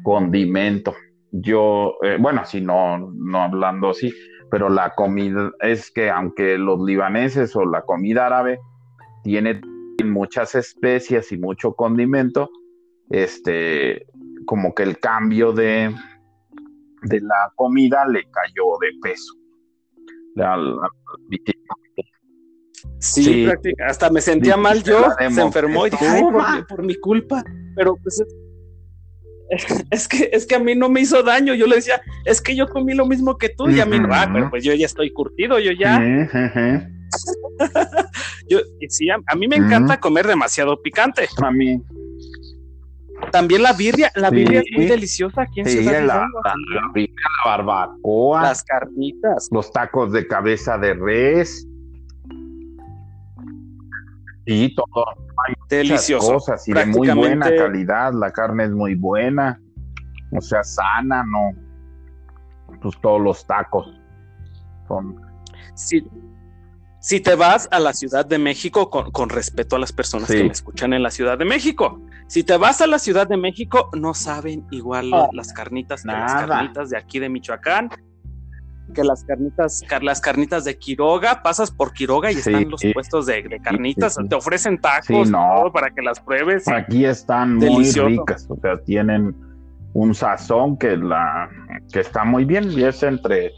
[0.03, 0.95] condimento.
[1.31, 4.13] Yo, eh, bueno, así no, no hablando así,
[4.51, 8.59] pero la comida es que aunque los libaneses o la comida árabe
[9.25, 9.61] tiene
[10.05, 12.51] muchas especias y mucho condimento,
[13.11, 14.07] este,
[14.45, 15.95] como que el cambio de,
[17.03, 19.35] de la comida le cayó de peso.
[22.99, 23.49] sí,
[23.87, 26.07] hasta me sentía mal yo, se enfermó y dije,
[26.69, 27.45] por, mi culpa,
[27.77, 28.23] pero pues
[29.91, 32.57] es, que es que a mí no me hizo daño, yo le decía, es que
[32.57, 34.87] yo comí lo mismo que tú y a mí no, ah, pero pues yo ya
[34.87, 36.01] estoy curtido, yo ya.
[38.49, 41.29] yo, sí, a, mí me encanta comer demasiado picante.
[41.43, 41.83] A mí,
[43.31, 47.07] también la birria, la birria es muy deliciosa aquí en Ciudad la, la, la,
[47.45, 51.67] barbacoa, las carnitas, los tacos de cabeza de res.
[54.45, 55.07] Y todo.
[55.47, 56.35] Hay Delicioso.
[56.35, 58.13] cosas y de muy buena calidad.
[58.13, 59.61] La carne es muy buena.
[60.33, 61.53] O sea, sana, ¿no?
[62.81, 63.89] Pues todos los tacos
[64.89, 65.21] son.
[65.75, 66.05] Sí,
[67.03, 70.53] si te vas a la Ciudad de México, con, respeto a las personas que me
[70.53, 74.15] escuchan en la Ciudad de México, si te vas a la Ciudad de México, no
[74.15, 77.91] saben igual las carnitas que las carnitas de aquí de Michoacán,
[78.95, 83.61] que las carnitas, las carnitas de Quiroga, pasas por Quiroga y están los puestos de,
[83.63, 85.31] carnitas, te ofrecen tacos
[85.73, 86.69] para que las pruebes.
[86.69, 89.35] Aquí están muy ricas, o sea, tienen
[89.95, 91.51] un sazón que la
[91.93, 93.53] que está muy bien y es entre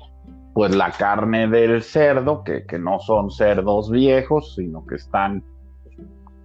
[0.54, 5.44] pues la carne del cerdo, que, no son cerdos viejos, sino que están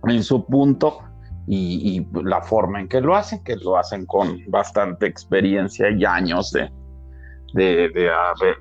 [0.04, 1.04] en su punto,
[1.52, 6.52] y, la forma en que lo hacen, que lo hacen con bastante experiencia y años
[6.52, 6.70] de,
[7.54, 7.90] de,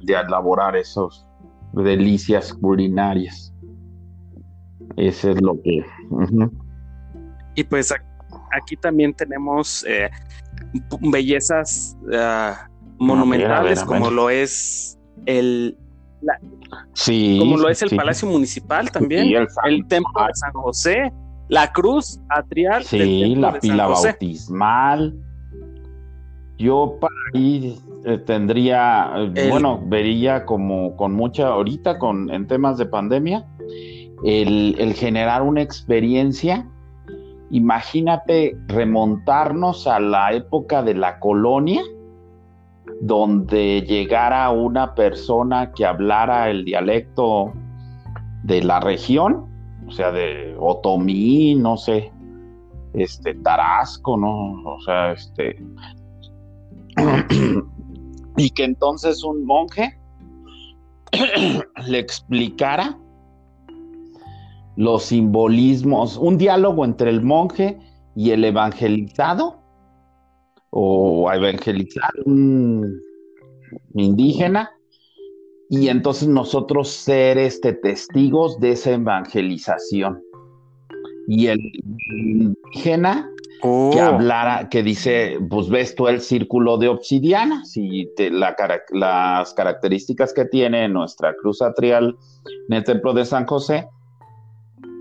[0.01, 1.27] de, elaborar esos
[1.75, 3.53] delicias culinarias.
[4.97, 5.85] Eso es lo que...
[7.55, 7.93] Y pues
[8.53, 10.09] aquí también tenemos eh,
[11.01, 11.97] bellezas
[12.99, 15.77] monumentales como lo es el
[17.41, 21.13] como lo es el Palacio Municipal también, el, Templo de San José,
[21.49, 22.85] la cruz atrial.
[22.85, 25.15] Sí, la pila bautismal.
[26.59, 32.79] Yo para ahí eh, tendría, eh, bueno, vería como con mucha, ahorita con en temas
[32.79, 33.47] de pandemia,
[34.25, 36.67] el, el generar una experiencia.
[37.51, 41.83] Imagínate remontarnos a la época de la colonia
[43.01, 47.53] donde llegara una persona que hablara el dialecto
[48.43, 49.47] de la región,
[49.89, 52.13] o sea, de Otomí, no sé,
[52.93, 54.63] este, Tarasco, ¿no?
[54.65, 55.57] O sea, este,
[58.37, 59.99] y que entonces un monje
[61.87, 62.99] le explicara
[64.77, 67.79] los simbolismos, un diálogo entre el monje
[68.15, 69.63] y el evangelizado
[70.71, 73.01] o evangelizar un
[73.95, 74.71] indígena
[75.71, 80.23] y entonces nosotros ser este testigos de esa evangelización.
[81.27, 84.01] Y el indígena que Oh.
[84.01, 89.53] hablara, que dice, pues ves tú el círculo de obsidiana, si te- la cara- las
[89.55, 92.17] características que tiene nuestra cruz atrial
[92.69, 93.89] en el templo de San José,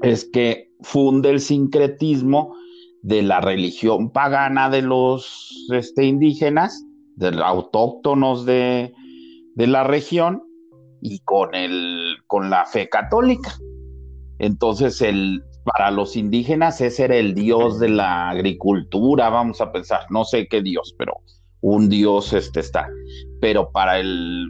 [0.01, 2.55] es que funde el sincretismo
[3.03, 6.84] de la religión pagana de los este, indígenas,
[7.15, 8.91] de los autóctonos de,
[9.55, 10.41] de la región,
[11.02, 13.56] y con, el, con la fe católica.
[14.39, 20.02] Entonces, el, para los indígenas ese era el dios de la agricultura, vamos a pensar,
[20.10, 21.14] no sé qué dios, pero
[21.62, 22.88] un dios este está.
[23.41, 24.48] Pero para el,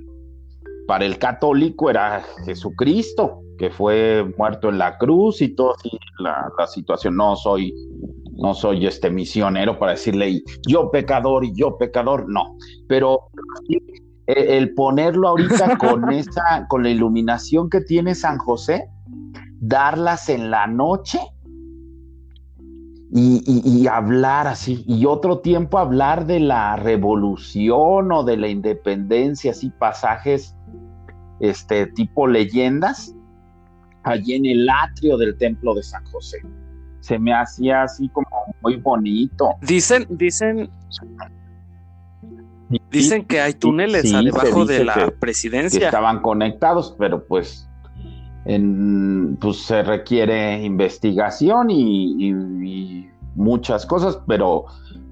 [0.88, 5.90] para el católico era Jesucristo, que fue muerto en la cruz y todo así,
[6.20, 7.16] la, la situación.
[7.16, 7.74] No soy,
[8.34, 12.56] no soy este misionero para decirle yo pecador y yo pecador, no.
[12.88, 13.30] Pero
[14.28, 18.90] el ponerlo ahorita con esa, con la iluminación que tiene San José,
[19.60, 21.20] darlas en la noche
[23.10, 28.50] y, y, y, hablar así, y otro tiempo hablar de la revolución o de la
[28.50, 30.54] independencia, así pasajes
[31.40, 33.16] este tipo leyendas,
[34.04, 36.40] allí en el atrio del templo de San José.
[37.00, 38.28] Se me hacía así como
[38.62, 39.52] muy bonito.
[39.62, 40.70] Dicen, dicen,
[42.92, 45.80] dicen que hay túneles sí, debajo de la presidencia.
[45.80, 47.68] Que estaban conectados, pero pues
[48.46, 52.32] en, pues se requiere investigación y, y,
[52.64, 54.66] y, muchas cosas, pero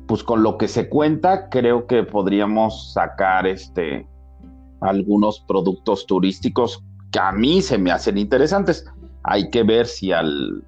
[0.08, 4.08] pues con lo que se cuenta creo que podríamos sacar este
[4.82, 8.86] algunos productos turísticos que a mí se me hacen interesantes.
[9.24, 10.64] Hay que ver si al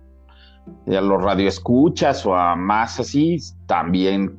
[0.87, 4.35] a los radioescuchas o a más así también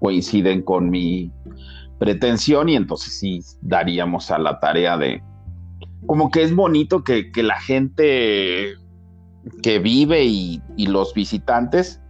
[0.00, 1.32] coinciden con mi
[1.98, 5.22] pretensión y entonces sí daríamos a la tarea de,
[6.06, 8.74] como que es bonito que, que la gente
[9.62, 12.00] que vive y, y los visitantes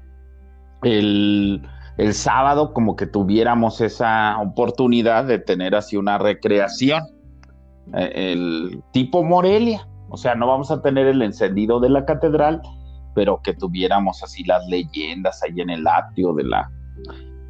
[0.82, 1.62] el,
[1.96, 7.02] el, sábado como que tuviéramos esa oportunidad de tener así una recreación
[7.94, 9.88] eh, el tipo Morelia.
[10.10, 12.62] O sea no vamos a tener el encendido de la catedral
[13.14, 16.70] pero que tuviéramos así las leyendas ahí en el atrio de la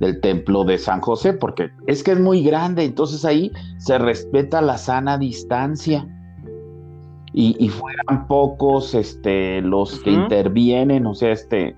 [0.01, 4.61] del templo de San José porque es que es muy grande entonces ahí se respeta
[4.61, 6.07] la sana distancia
[7.33, 10.03] y, y, fueran pocos este, los uh -huh.
[10.03, 11.77] que intervienen, o sea, este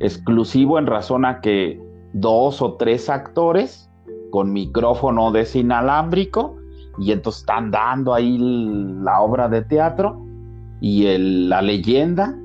[0.00, 1.80] exclusivo en razón a que
[2.12, 3.90] dos o tres actores
[4.30, 6.56] con micrófono desinalámbrico
[6.98, 10.24] y entonces están dando ahí la obra de teatro
[10.80, 12.36] y el, la leyenda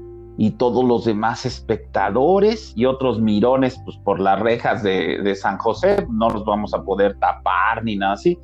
[0.41, 5.57] y todos los demás espectadores y otros mirones pues por las rejas de, de San
[5.57, 8.39] José no los vamos a poder tapar ni nada así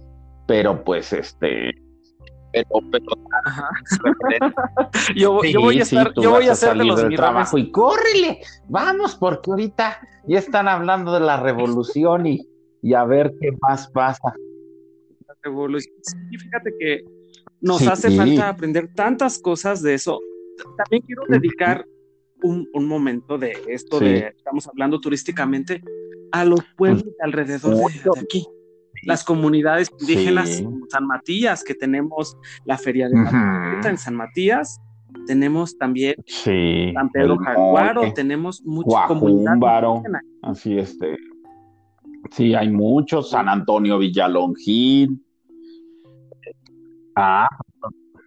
[0.45, 1.71] pero pues este
[2.51, 3.05] pero, pero
[5.15, 7.57] yo, sí, yo, voy a estar, sí, yo voy a hacer de los del trabajo
[7.57, 12.47] y córrele, vamos, porque ahorita ya están hablando de la revolución y,
[12.81, 14.33] y a ver qué más pasa.
[15.27, 15.93] La revolución.
[16.01, 17.03] Sí, fíjate que
[17.59, 20.21] nos hace falta aprender tantas cosas de eso.
[20.77, 21.85] También quiero dedicar
[22.43, 25.81] un, un momento de esto de estamos hablando turísticamente
[26.31, 28.47] a los pueblos de alrededor de, de aquí.
[29.03, 30.67] Las comunidades indígenas sí.
[30.89, 33.89] San Matías, que tenemos la feria de la uh -huh.
[33.89, 34.79] en San Matías,
[35.27, 40.01] tenemos también sí, San Pedro Jaguaro, tenemos muchas comunidades
[40.41, 41.17] así este,
[42.31, 45.23] sí, hay muchos, San Antonio Villalongín,
[47.15, 47.47] ah,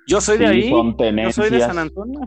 [0.09, 2.21] yo soy sí, de ahí, son yo soy de San Antonio.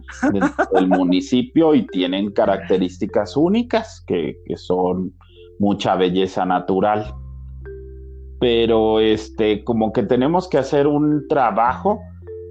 [0.74, 5.14] del municipio y tienen características únicas que, que son
[5.60, 7.14] mucha belleza natural
[8.42, 12.02] pero este, como que tenemos que hacer un trabajo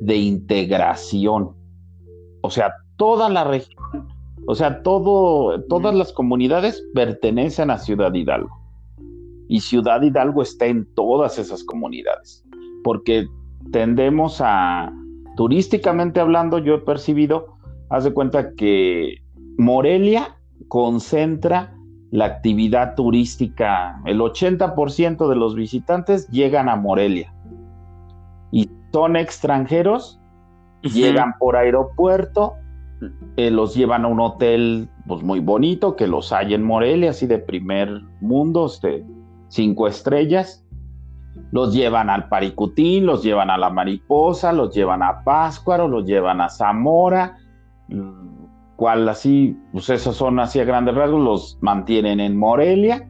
[0.00, 1.50] de integración.
[2.42, 4.06] O sea, toda la región,
[4.46, 8.56] o sea, todo, todas las comunidades pertenecen a Ciudad Hidalgo.
[9.48, 12.46] Y Ciudad Hidalgo está en todas esas comunidades,
[12.84, 13.26] porque
[13.72, 14.92] tendemos a,
[15.40, 17.56] turísticamente hablando, yo he percibido,
[17.88, 19.22] haz de cuenta que
[19.56, 20.36] Morelia
[20.68, 21.74] concentra
[22.10, 27.32] la actividad turística, el 80% de los visitantes llegan a Morelia.
[28.52, 30.20] Y son extranjeros,
[30.84, 30.92] uh -huh.
[30.92, 32.56] llegan por aeropuerto,
[33.38, 37.26] eh, los llevan a un hotel pues muy bonito que los hay en Morelia, así
[37.26, 37.88] de primer
[38.20, 39.06] mundo, de
[39.48, 40.66] cinco estrellas,
[41.52, 46.40] Los llevan al Paricutín, los llevan a la Mariposa, los llevan a Páscuaro, los llevan
[46.40, 47.36] a Zamora,
[47.88, 53.08] mm, cual así, pues esos son así a grandes rasgos, los mantienen en Morelia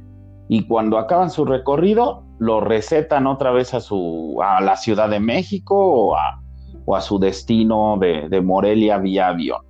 [0.49, 5.21] y cuando acaban su recorrido, lo recetan otra vez a, su, a la Ciudad de
[5.21, 6.43] México o a,
[6.87, 9.61] o a su destino de, de Morelia vía avión.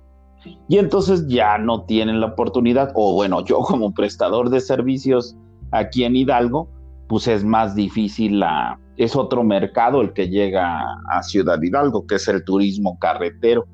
[0.67, 5.37] Y entonces ya no tienen la oportunidad, o bueno, yo como prestador de servicios
[5.71, 6.67] aquí en Hidalgo,
[7.11, 12.15] pues es más difícil la, es otro mercado el que llega a Ciudad Hidalgo, que
[12.15, 13.65] es el turismo carretero,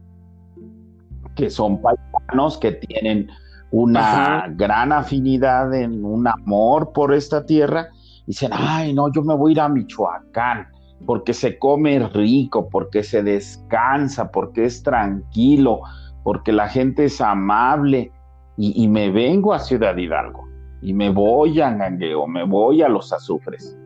[1.35, 3.29] que son paisanos que tienen
[3.69, 7.89] una gran afinidad, en un amor por esta tierra,
[8.23, 10.69] y dicen, ay, no, yo me voy a ir a Michoacán,
[11.05, 15.81] porque se come rico, porque se descansa, porque es tranquilo,
[16.23, 18.11] porque la gente es amable,
[18.57, 20.46] y me vengo a Ciudad Hidalgo
[20.81, 23.77] y me voy a Angangueo, me voy a los azufres.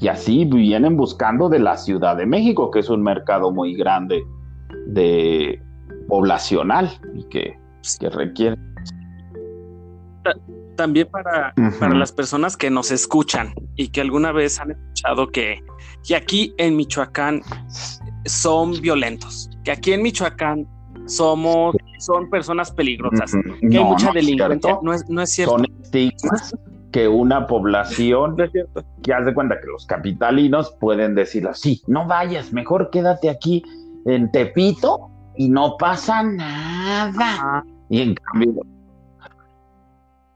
[0.00, 4.22] Y así vienen buscando de la Ciudad de México, que es un mercado muy grande
[4.86, 5.62] de
[6.08, 7.58] poblacional y que,
[7.98, 8.56] que requiere.
[10.76, 15.62] También para, para las personas que nos escuchan y que alguna vez han escuchado que,
[16.06, 17.42] que aquí en Michoacán
[18.24, 20.66] son violentos, que aquí en Michoacán
[21.06, 24.78] somos, son personas peligrosas, que hay mucha delincuencia.
[24.82, 25.58] No es, no es cierto.
[25.58, 26.54] Son estigmas
[26.92, 28.36] que una población
[29.02, 33.64] que haz de cuenta que los capitalinos pueden decir así, no vayas, mejor quédate aquí
[34.06, 37.64] en Tepito y no pasa nada.
[37.88, 38.62] Y en cambio.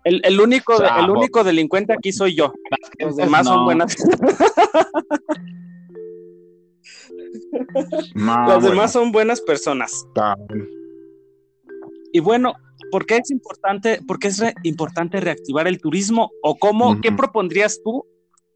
[0.04, 2.52] El, único, el único delincuente aquí soy yo.
[2.98, 3.94] Los demás son buenas.
[8.14, 10.06] Los demás son buenas personas.
[12.12, 12.54] Y bueno,
[12.90, 16.30] ¿por qué es importante, por es importante reactivar el turismo?
[16.42, 18.04] ¿O cómo, qué propondrías tú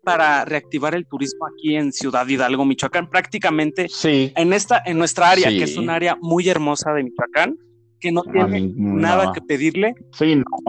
[0.03, 3.09] para reactivar el turismo aquí en Ciudad Hidalgo, Michoacán?
[3.09, 7.57] Prácticamente en esta, en nuestra área, que es un área muy hermosa de Michoacán,
[8.01, 9.95] que no tiene nada que pedirle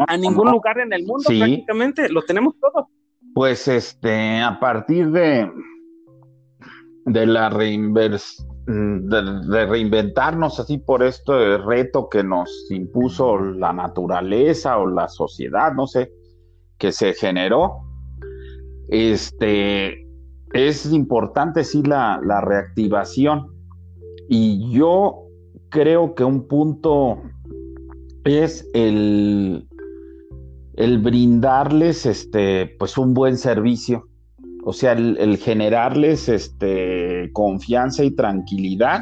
[0.07, 2.89] a ningún lugar en el mundo, prácticamente, lo tenemos todo.
[3.33, 5.49] Pues este, a partir de
[7.05, 7.93] de la mm,
[8.65, 15.87] de, reinventarnos así por este reto que nos impuso la naturaleza o la sociedad, no
[15.87, 16.11] sé,
[16.77, 17.73] que se generó.
[18.89, 20.07] Este
[20.53, 23.47] es importante sí la, la reactivación.
[24.29, 25.23] Y yo
[25.69, 27.21] creo que un punto
[28.23, 29.67] es el,
[30.75, 34.07] el brindarles este, pues un buen servicio
[34.65, 39.01] o sea, el, generarles este, confianza y tranquilidad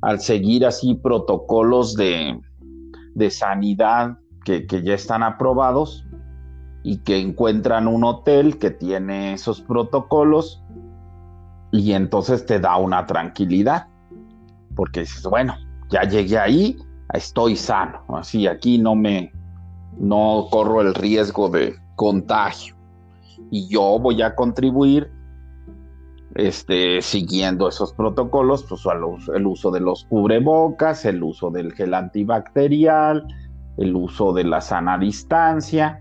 [0.00, 2.40] al seguir así protocolos de,
[3.30, 6.06] sanidad que, ya están aprobados
[6.82, 10.64] y que encuentran un hotel que tiene esos protocolos
[11.72, 13.86] y entonces te da una tranquilidad,
[14.74, 15.54] porque dices, bueno,
[15.90, 16.78] ya llegué ahí,
[17.12, 19.30] estoy sano, así aquí no me,
[19.98, 22.79] no corro el riesgo de contagio
[23.50, 25.10] y yo voy a contribuir
[26.34, 28.82] este, siguiendo esos protocolos, pues
[29.34, 33.26] el uso de los cubrebocas, el uso del gel antibacterial,
[33.78, 36.00] el uso de la sana distancia,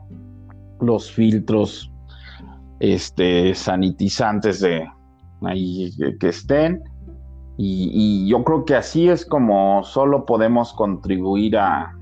[0.81, 1.91] los filtros
[2.79, 4.87] este, sanitizantes de
[5.41, 6.83] ahí que, estén.
[7.57, 11.95] Y, yo creo que así es como solo podemos contribuir a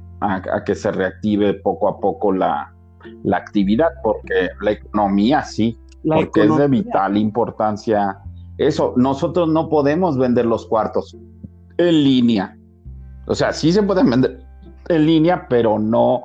[0.66, 2.77] que se reactive poco a poco la,
[3.24, 8.18] la actividad, porque la economía sí, porque es de vital importancia.
[8.58, 11.16] Eso, nosotros no podemos vender los cuartos
[11.78, 12.58] en línea.
[13.28, 14.46] O sea, sí se pueden vender
[14.90, 16.24] en línea, pero no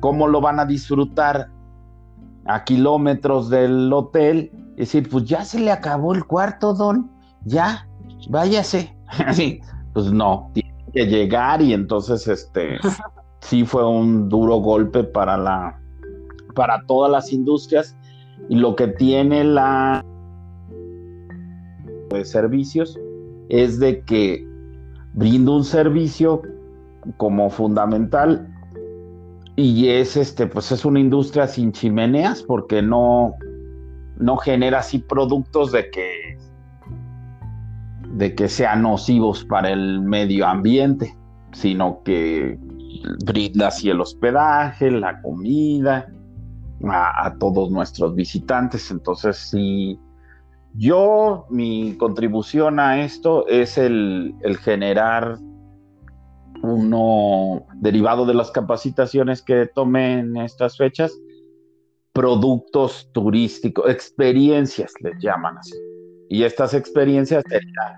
[0.00, 1.48] cómo lo van a disfrutar
[2.46, 4.50] a kilómetros del hotel.
[4.72, 7.10] Es decir, pues ya se le acabó el cuarto, don,
[7.44, 7.86] ya,
[8.28, 8.94] váyase.
[9.92, 12.78] pues no, tiene que llegar y entonces este
[13.40, 15.79] sí fue un duro golpe para la
[16.54, 17.96] para todas las industrias
[18.48, 20.04] y lo que tiene la
[22.10, 22.98] de servicios
[23.48, 24.46] es de que
[25.14, 26.42] brinda un servicio
[27.16, 28.48] como fundamental
[29.56, 33.34] y es este pues es una industria sin chimeneas porque no
[34.16, 36.38] no genera así productos de que
[38.12, 41.16] de que sean nocivos para el medio ambiente
[41.52, 42.58] sino que
[43.24, 46.08] brinda así el hospedaje la comida
[46.88, 48.90] a, todos nuestros visitantes.
[48.90, 49.98] Entonces, si
[50.74, 55.38] yo, mi contribución a esto es el, generar
[56.62, 61.12] uno derivado de las capacitaciones que tomé en estas fechas,
[62.12, 65.76] productos turísticos, experiencias les llaman así.
[66.28, 67.94] Y estas experiencias serían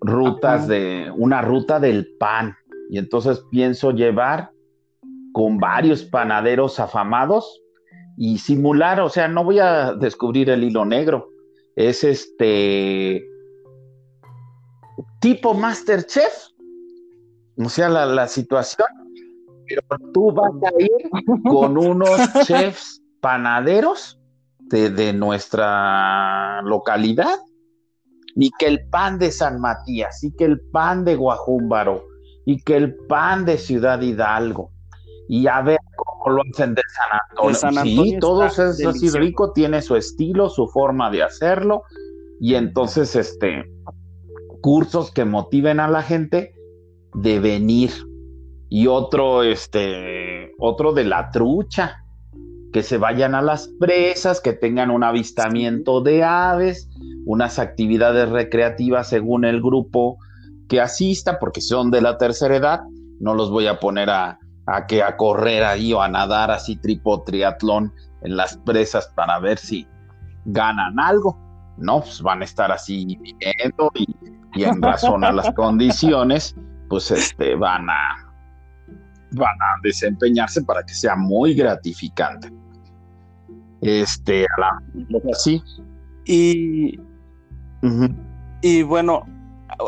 [0.00, 2.54] rutas de una ruta del pan.
[2.90, 4.50] Y entonces pienso llevar
[5.32, 7.62] con varios panaderos afamados
[8.16, 11.28] y simular, o sea, no voy a descubrir el hilo negro,
[11.74, 13.24] es este
[15.20, 16.48] tipo Masterchef,
[17.58, 18.88] o sea, la, situación,
[19.66, 24.18] pero tú vas a ir con unos chefs panaderos
[24.58, 27.38] de, de nuestra localidad.
[28.38, 32.04] Y que el pan de San Matías, y que el pan de Guajúmbaro,
[32.44, 34.72] y que el pan de Ciudad Hidalgo,
[35.26, 38.04] y a ver cómo lo hacen de San Antonio.
[38.04, 41.82] sí, todo eso es así rico, tiene su estilo, su forma de hacerlo,
[42.40, 43.64] y entonces, este,
[44.60, 46.54] cursos que motiven a la gente
[47.14, 47.90] de venir.
[48.68, 52.02] Y otro, este, otro de la trucha,
[52.72, 56.90] que se vayan a las presas, que tengan un avistamiento de aves,
[57.24, 60.18] unas actividades recreativas según el grupo
[60.68, 62.80] que asista, porque son de la tercera edad,
[63.20, 66.76] no los voy a poner a, a que a correr ahí o a nadar así
[66.76, 67.92] tripo triatlón
[68.22, 69.86] en las presas para ver si
[70.44, 71.38] ganan algo.
[71.78, 76.56] No, pues van a estar así viendo y, en razón a las condiciones,
[76.88, 78.22] pues este van a
[79.32, 82.50] van a desempeñarse para que sea muy gratificante.
[83.82, 84.46] Este,
[85.30, 85.62] así.
[86.24, 86.98] Y
[88.62, 89.24] y bueno,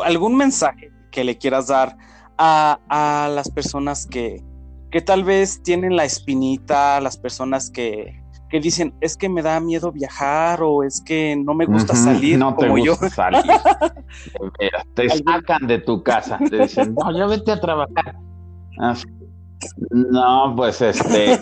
[0.05, 1.97] algún mensaje que le quieras dar
[2.37, 4.43] a, las personas que,
[4.91, 9.59] que, tal vez tienen la espinita, las personas que, que, dicen, es que me da
[9.59, 12.95] miedo viajar o es que no me gusta salir no como yo.
[12.95, 13.43] Salir.
[14.95, 18.15] te sacan de tu casa, te dicen, no, ya vete a trabajar.
[18.79, 18.95] Ah,
[19.91, 21.39] no, pues este,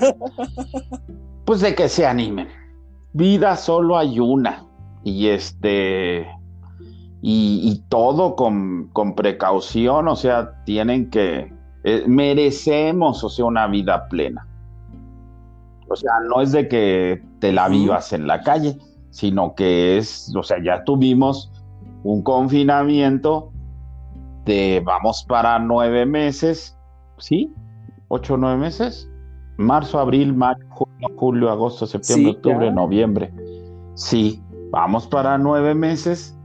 [1.46, 2.48] pues de que se animen.
[3.14, 4.64] Vida solo hay una.
[5.04, 6.28] Y este,
[7.22, 11.52] y, todo con, precaución, o sea, tienen que,
[11.90, 14.46] eh, merecemos, o sea, una vida plena.
[15.88, 18.78] O sea, no es de que te la vivas en la calle,
[19.10, 21.50] sino que es, o sea, ya tuvimos
[22.04, 23.54] un confinamiento
[24.44, 26.78] de, vamos para nueve meses,
[27.20, 27.54] ¿sí?
[28.10, 29.10] Ocho o nueve meses.
[29.56, 33.34] Marzo, abril, mayo, junio, julio, agosto, septiembre, octubre, noviembre.
[33.94, 36.37] Sí, vamos para nueve meses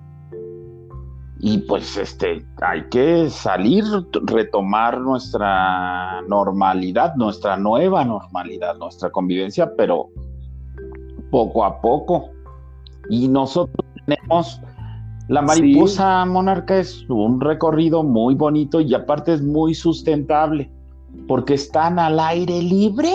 [1.44, 3.84] y pues este hay que salir
[4.26, 10.08] retomar nuestra normalidad nuestra nueva normalidad nuestra convivencia pero
[11.32, 12.30] poco a poco.
[13.08, 14.60] Y nosotros tenemos
[15.28, 20.70] la mariposa monarca es un recorrido muy bonito y aparte es muy sustentable
[21.26, 23.10] porque están al aire libre.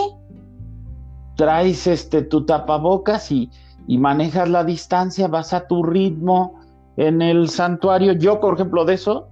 [1.36, 3.50] Traes este tu tapabocas y,
[3.86, 6.57] y manejas la distancia vas a tu ritmo
[6.98, 9.28] en el santuario, yo por ejemplo de eso,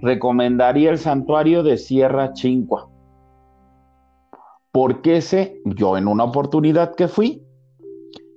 [0.00, 2.88] recomendaría el santuario de Sierra Chincua.
[4.72, 7.42] Porque ese, yo en una oportunidad que fui,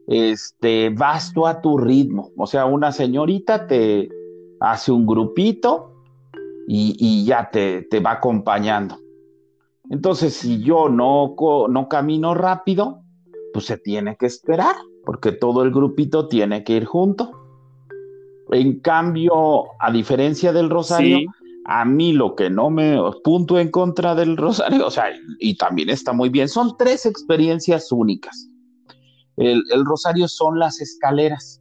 [0.08, 2.32] este, vas tú a tu ritmo.
[2.38, 4.10] O sea, una señorita te
[4.60, 5.94] hace un grupito
[6.68, 8.98] y, ya te, te, va acompañando.
[9.90, 11.36] Entonces, si yo no,
[11.70, 13.02] no camino rápido,
[13.54, 14.76] pues se tiene que esperar,
[15.06, 17.43] porque todo el grupito tiene que ir junto.
[18.52, 21.20] En cambio, a diferencia del Rosario,
[21.66, 25.06] a mí lo que no me punto en contra del Rosario, o sea,
[25.40, 28.50] y también está muy bien, son tres experiencias únicas.
[29.36, 31.60] El, Rosario son las escaleras.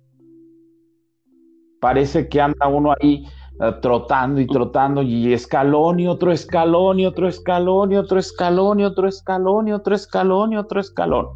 [1.81, 3.25] Parece que anda uno ahí
[3.61, 8.81] eh, trotando y trotando y escalón y otro escalón y otro escalón y otro escalón
[8.81, 11.29] y otro escalón y otro escalón y otro escalón.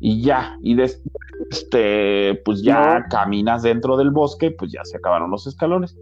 [0.00, 5.30] Y ya, y después este, pues ya caminas dentro del bosque, pues ya se acabaron
[5.30, 5.96] los escalones.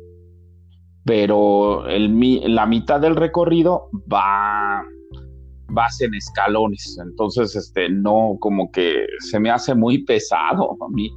[1.05, 4.83] Pero el, la mitad del recorrido va
[5.69, 11.11] vas en escalones, entonces este no como que se me hace muy pesado a mí.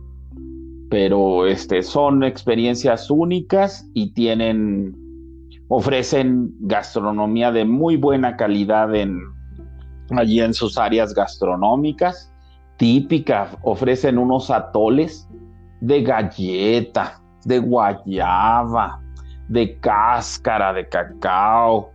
[0.89, 4.95] Pero este son experiencias únicas y tienen
[5.69, 9.19] ofrecen gastronomía de muy buena calidad en
[10.11, 12.33] allí en sus áreas gastronómicas
[12.77, 15.27] típica, ofrecen unos atoles
[15.81, 18.99] de galleta, de guayaba,
[19.47, 21.91] de cáscara de cacao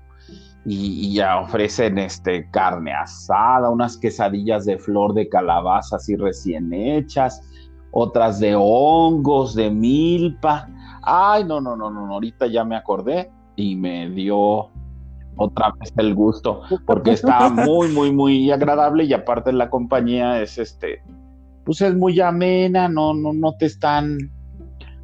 [0.64, 7.42] y, ya ofrecen este carne asada, unas quesadillas de flor de calabaza así recién hechas,
[7.90, 10.68] otras de hongos, de milpa.
[11.02, 14.70] Ay, no, no, no, no, ahorita ya me acordé y me dio
[15.36, 20.58] otra vez el gusto, porque está muy, muy, muy agradable y aparte la compañía es
[20.58, 21.02] este,
[21.64, 24.18] pues es muy amena, no, no, no te están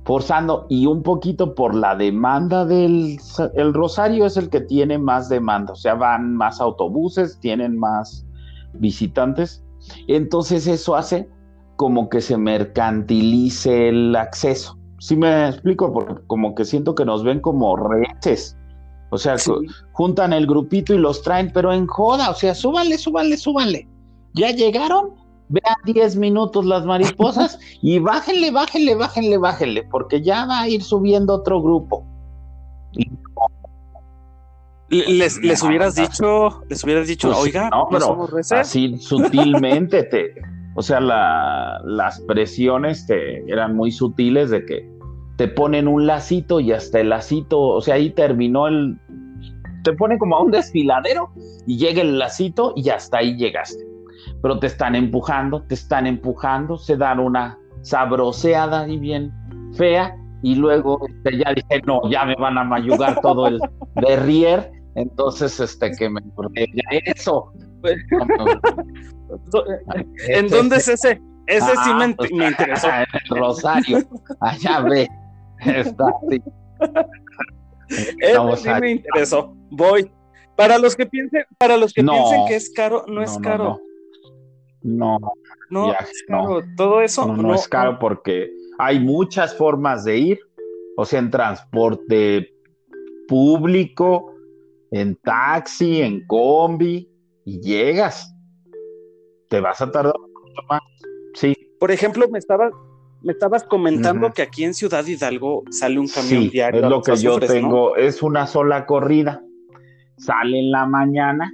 [0.05, 3.19] forzando y un poquito por la demanda del
[3.55, 8.27] el Rosario es el que tiene más demanda, o sea, van más autobuses, tienen más
[8.75, 9.65] visitantes,
[10.07, 11.29] entonces eso hace
[11.79, 14.77] como que se mercantilice el acceso.
[14.99, 18.58] Si me explico, porque como que siento que nos ven como reces.
[19.11, 19.37] O sea,
[19.93, 23.89] juntan el grupito y los traen, pero en joda, o sea, súbanle, súbanle, súbanle.
[24.35, 25.15] Ya llegaron,
[25.49, 30.83] vean 10 minutos las mariposas y bájenle, bájenle, bájenle, bájenle, porque ya va a ir
[30.83, 32.05] subiendo otro grupo.
[34.91, 40.35] Les, les hubieras dicho, les hubieras dicho, pues, oiga, no, pero así sutilmente te,
[40.75, 44.98] o sea, las presiones te, eran muy sutiles de que
[45.39, 48.99] te ponen un lacito y hasta el lacito, o sea, ahí terminó el,
[49.85, 51.31] te pone como a un desfiladero
[51.65, 53.79] y llega el lacito y hasta ahí llegaste.
[54.43, 59.33] Pero te están empujando, te están empujando, se dan una sabroseada y bien
[59.75, 63.61] fea y luego este, ya dije, no, ya me van a mayugar todo el
[63.95, 66.21] derrier, entonces este que me
[66.57, 67.53] ya eso,
[70.27, 71.21] ¿En dónde es ese?
[71.47, 72.89] Ese sí me, ah, pues, interesó.
[72.93, 73.99] En el Rosario.
[74.41, 75.09] Allá ve.
[75.65, 76.43] Está así.
[77.89, 79.55] Ese sí me interesó.
[79.71, 80.11] Voy.
[80.57, 83.81] Para los que piensen, para los que piensen que es caro, no, es caro.
[84.83, 85.19] No.
[85.71, 86.63] No, es caro.
[86.77, 90.41] Todo eso no, es caro porque hay muchas formas de ir.
[90.97, 92.53] O sea, en transporte
[93.29, 94.35] público,
[94.91, 97.09] en taxi, en combi
[97.45, 98.35] y llegas.
[99.49, 100.81] Te vas a tardar mucho más.
[101.35, 101.55] Sí.
[101.79, 102.73] Por ejemplo, me estabas,
[103.23, 106.85] me estabas comentando que aquí en Ciudad Hidalgo sale un camión sí, diario.
[106.85, 109.43] Es lo que yo tengo, es una sola corrida.
[110.17, 111.53] Sale en la mañana,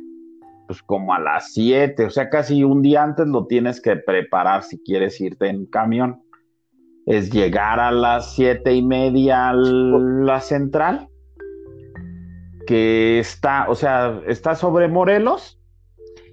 [0.66, 4.62] pues como a las 7, o sea, casi un día antes lo tienes que preparar
[4.62, 6.22] si quieres irte en camión.
[7.06, 11.08] Es llegar a las siete y media a la central,
[12.66, 15.60] que está, o sea, está sobre Morelos,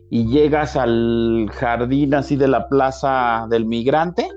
[0.10, 4.30] y llegas al jardín así de la plaza del migrante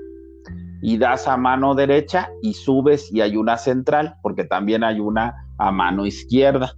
[0.86, 5.34] y das a mano derecha y subes y hay una central, porque también hay una
[5.56, 6.76] a mano izquierda.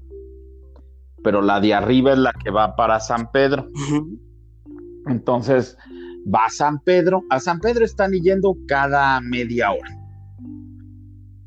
[1.24, 3.66] Pero la de arriba es la que va para San Pedro.
[5.08, 5.76] Entonces,
[6.32, 7.24] va a San Pedro.
[7.30, 9.90] A San Pedro están yendo cada media hora.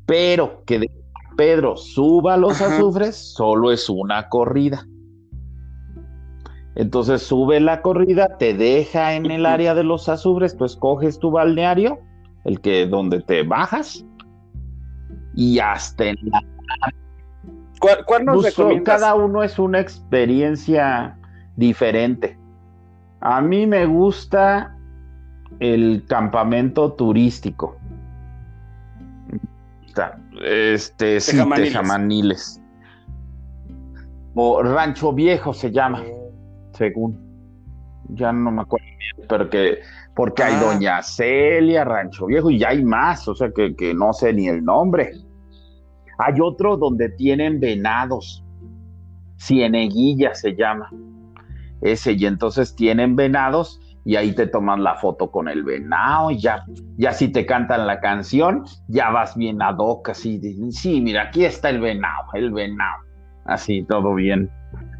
[0.04, 4.86] Pero que de San Pedro suba los azufres, solo es una corrida.
[6.74, 11.30] Entonces sube la corrida, te deja en el área de los azubres, tú escoges tu
[11.30, 12.00] balneario,
[12.44, 14.04] el que donde te bajas,
[15.34, 16.42] y hasta en la...
[17.78, 19.00] ¿Cuál, nos recomiendas?
[19.00, 21.16] Cada uno es una experiencia
[21.56, 22.38] diferente.
[23.20, 24.76] A mí me gusta
[25.60, 27.76] el campamento turístico.
[30.42, 32.60] Este, sí, Tejamaniles.
[34.34, 36.02] O Rancho Viejo se llama
[36.72, 37.29] según.
[38.14, 39.78] Ya no me acuerdo bien, pero que,
[40.14, 40.60] porque hay ah.
[40.60, 44.48] Doña Celia, Rancho Viejo, y ya hay más, o sea que, que no sé ni
[44.48, 45.12] el nombre.
[46.18, 48.44] Hay otro donde tienen venados,
[49.38, 50.90] Cieneguilla se llama.
[51.80, 56.38] Ese, y entonces tienen venados y ahí te toman la foto con el venado y
[56.38, 56.64] ya,
[56.96, 60.40] ya si te cantan la canción, ya vas bien ad hoc, así,
[60.72, 63.02] sí, mira, aquí está el venado, el venado,
[63.46, 64.50] así, todo bien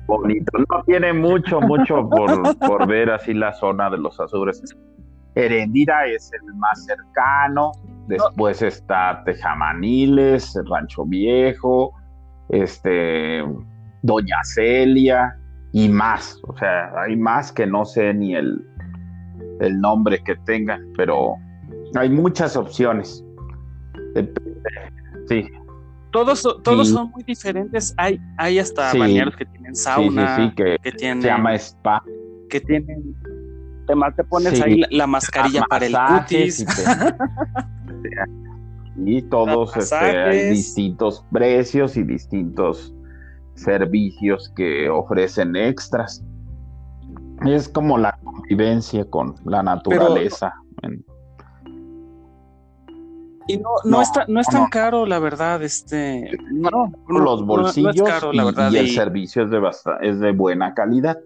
[0.07, 0.59] bonito.
[0.59, 4.63] No tiene mucho, mucho por, ver así la zona de los azures.
[5.35, 7.73] Herendira es el más cercano,
[8.09, 11.93] después está Tejamaniles, Rancho Viejo,
[12.49, 13.45] este,
[14.03, 15.37] Doña Celia
[15.73, 16.41] y más.
[16.49, 18.61] O sea, hay más que no sé ni el,
[19.61, 21.37] el nombre que tengan, pero
[21.95, 23.25] hay muchas opciones.
[25.29, 25.49] Sí,
[26.11, 27.95] todos, todos son muy diferentes.
[27.97, 31.23] Hay, hay hasta balnearios que tienen sauna, que, tienen.
[31.23, 32.03] Se llama spa.
[32.49, 33.15] Que tienen.
[33.87, 36.65] Además, te pones ahí la, mascarilla para el cutis.
[39.05, 42.95] Y, todos este, hay distintos precios y distintos
[43.55, 46.25] servicios que ofrecen extras.
[47.45, 50.55] Es como la convivencia con la naturaleza.
[53.51, 58.77] Y no, no, está, no es tan caro, la verdad, este, no, los bolsillos y,
[58.77, 59.61] el servicio es de,
[60.03, 61.19] es de buena calidad.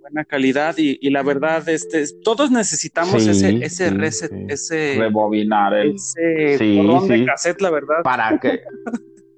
[0.00, 6.22] Buena calidad y, la verdad, este, todos necesitamos ese, ese reset, ese rebobinar el ese
[6.22, 7.96] de cassette, la verdad.
[8.02, 8.62] Para que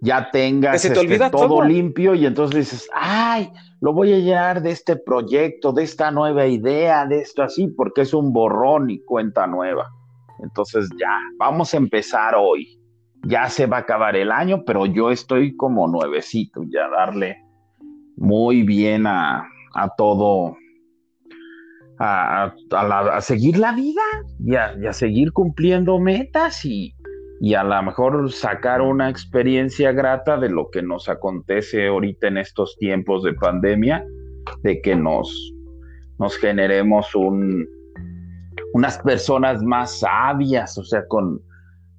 [0.00, 4.96] ya tengas este, todo, limpio y entonces dices, ay, lo voy a llenar de este
[4.96, 9.90] proyecto, de esta nueva idea, de esto así, porque es un borrón y cuenta nueva.
[10.42, 12.78] Entonces ya, vamos a empezar hoy.
[13.24, 17.36] Ya se va a acabar el año, pero yo estoy como nuevecito, ya darle
[18.16, 19.44] muy bien a,
[19.96, 20.56] todo,
[21.98, 22.52] a,
[23.20, 24.02] seguir la vida
[24.38, 26.94] y a, seguir cumpliendo metas y,
[27.40, 32.38] y a lo mejor sacar una experiencia grata de lo que nos acontece ahorita en
[32.38, 34.04] estos tiempos de pandemia,
[34.62, 35.52] de que nos,
[36.18, 37.68] nos generemos un,
[38.72, 41.40] unas personas más sabias, o sea, con,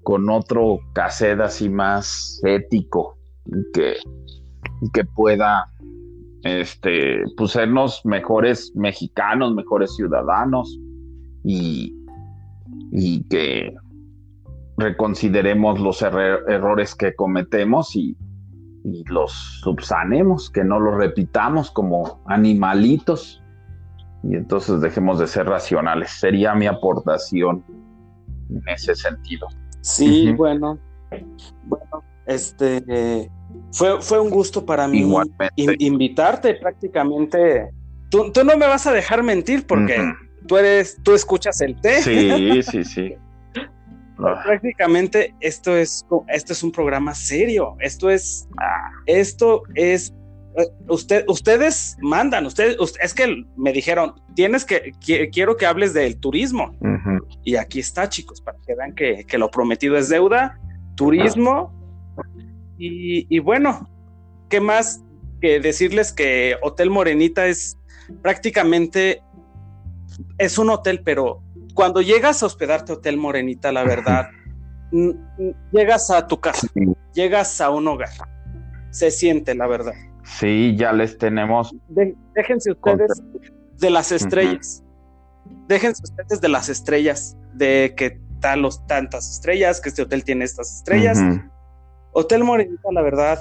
[0.03, 3.17] con otro cassette así más ético
[3.73, 3.95] que,
[4.93, 5.71] que pueda
[6.43, 10.79] este, pues sernos mejores mexicanos, mejores ciudadanos
[11.43, 11.93] y,
[12.91, 13.73] y que
[14.77, 18.17] reconsideremos los errores que cometemos y,
[19.09, 23.38] los subsanemos, que no los repitamos como animalitos
[24.23, 26.11] y entonces dejemos de ser racionales.
[26.11, 27.63] Sería mi aportación
[28.49, 29.47] en ese sentido.
[29.81, 30.77] Sí, bueno,
[31.63, 33.29] bueno, este
[33.71, 35.05] fue, fue un gusto para mí
[35.55, 37.69] invitarte prácticamente.
[38.09, 40.13] Tú, no me vas a dejar mentir porque
[40.47, 42.01] tú eres, tú escuchas el té.
[42.01, 43.15] Sí, sí, sí.
[44.17, 47.75] Prácticamente esto es, esto es un programa serio.
[47.79, 48.49] Esto es,
[49.05, 50.13] esto es,
[50.87, 54.93] usted, ustedes mandan, ustedes, es que me dijeron, tienes que,
[55.31, 56.77] quiero que hables del turismo.
[57.43, 60.59] Y aquí está, chicos, para que vean que, lo prometido es deuda,
[60.95, 61.73] turismo.
[62.77, 63.89] Y, y bueno,
[64.49, 65.01] ¿qué más
[65.41, 67.77] que decirles que Hotel Morenita es
[68.21, 69.21] prácticamente,
[70.37, 71.41] es un hotel, pero
[71.73, 74.29] cuando llegas a hospedarte a Hotel Morenita, la verdad,
[75.71, 76.67] llegas a tu casa,
[77.13, 78.09] llegas a un hogar.
[78.91, 79.93] Se siente, la verdad.
[80.37, 81.75] Sí, ya les tenemos.
[81.87, 83.21] déjense ustedes
[83.77, 84.83] de las estrellas.
[85.67, 90.45] Déjense ustedes de las estrellas, de que tal los tantas estrellas, que este hotel tiene
[90.45, 91.19] estas estrellas.
[92.11, 93.39] Hotel Morenita, la verdad,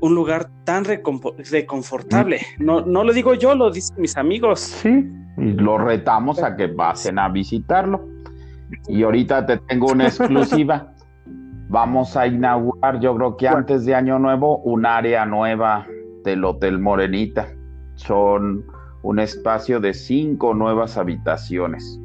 [0.00, 2.40] un lugar tan reconfortable.
[2.58, 4.60] No, no lo digo yo, lo dicen mis amigos.
[4.60, 5.06] Sí,
[5.38, 8.08] y lo retamos a que pasen a visitarlo.
[8.88, 10.92] Y ahorita te tengo una exclusiva.
[11.68, 15.86] Vamos a inaugurar, yo creo que antes de Año Nuevo, un área nueva
[16.24, 17.48] del Hotel Morenita.
[17.94, 18.64] Son
[19.02, 22.00] un espacio de cinco nuevas habitaciones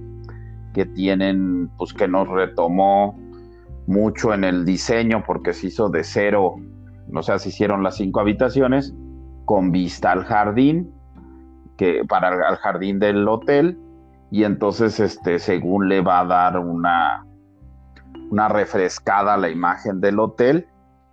[0.74, 3.20] que tienen, pues que nos retomó
[3.88, 6.55] mucho en el diseño porque se hizo de cero,
[7.14, 8.95] o sea, se hicieron las cinco habitaciones
[9.45, 10.93] con vista al jardín
[12.07, 13.80] para el jardín del hotel.
[14.30, 17.26] Y entonces este según le va a dar una
[18.30, 20.68] una refrescada a la imagen del hotel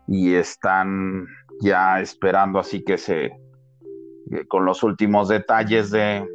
[0.07, 1.27] y están
[1.61, 3.33] ya esperando así que se
[4.49, 6.27] con los últimos detalles de,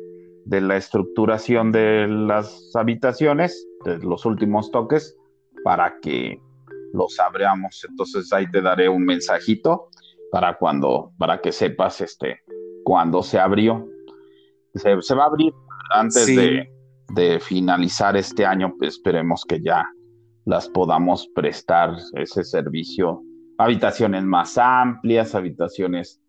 [0.46, 5.16] de la estructuración de las habitaciones, de los últimos toques,
[5.64, 6.42] para que
[6.92, 7.86] los abramos.
[7.88, 9.90] Entonces ahí te daré un mensajito
[10.32, 12.42] para cuando, para que sepas este,
[12.84, 13.88] cuando se abrió
[14.76, 15.54] se, va a abrir
[15.92, 19.86] antes de, finalizar este año, pues esperemos que ya
[20.46, 23.22] las podamos prestar ese servicio.
[23.58, 26.22] Habitaciones más amplias, habitaciones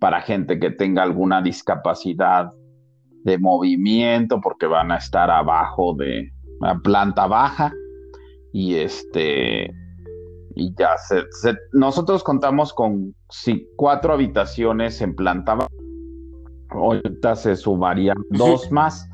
[0.00, 2.50] para gente que tenga alguna discapacidad
[3.24, 6.30] de movimiento, porque van a estar abajo de
[6.60, 7.72] la planta baja.
[8.52, 9.70] Y este,
[10.56, 10.96] y ya,
[11.72, 13.14] nosotros contamos con
[13.76, 15.70] cuatro habitaciones en planta baja
[16.70, 19.08] ahorita se sumarían dos más,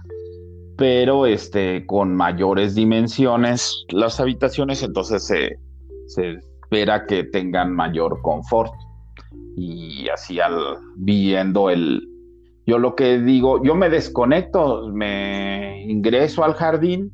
[0.77, 5.59] pero este, con mayores dimensiones las habitaciones, entonces se,
[6.07, 8.73] espera que tengan mayor confort.
[9.57, 12.07] Y así al viendo el,
[12.67, 17.11] yo lo que digo, yo me desconecto, me ingreso al jardín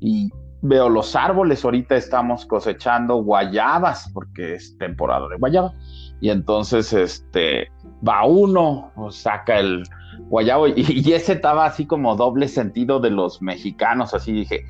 [0.00, 0.30] y
[0.62, 5.72] veo los árboles, ahorita estamos cosechando guayabas, porque es temporada de guayaba,
[6.20, 7.68] y entonces este
[8.06, 9.82] va uno, saca el
[10.28, 14.64] guayabo y, ese estaba así como doble sentido de los mexicanos, así dije,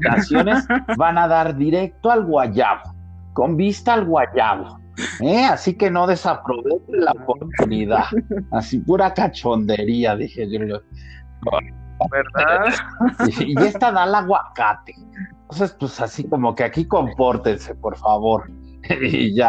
[0.00, 0.28] las
[0.96, 2.94] van a dar directo al guayabo,
[3.32, 4.78] con vista al guayabo.
[5.20, 5.44] ¿eh?
[5.44, 8.04] Así que no desaprovechen la oportunidad.
[8.50, 10.80] Así pura cachondería, dije yo.
[12.10, 12.74] ¿Verdad?
[13.40, 14.94] Y, esta da el aguacate.
[15.42, 18.50] Entonces, pues así como que aquí compórtense, por favor.
[19.02, 19.48] y ya.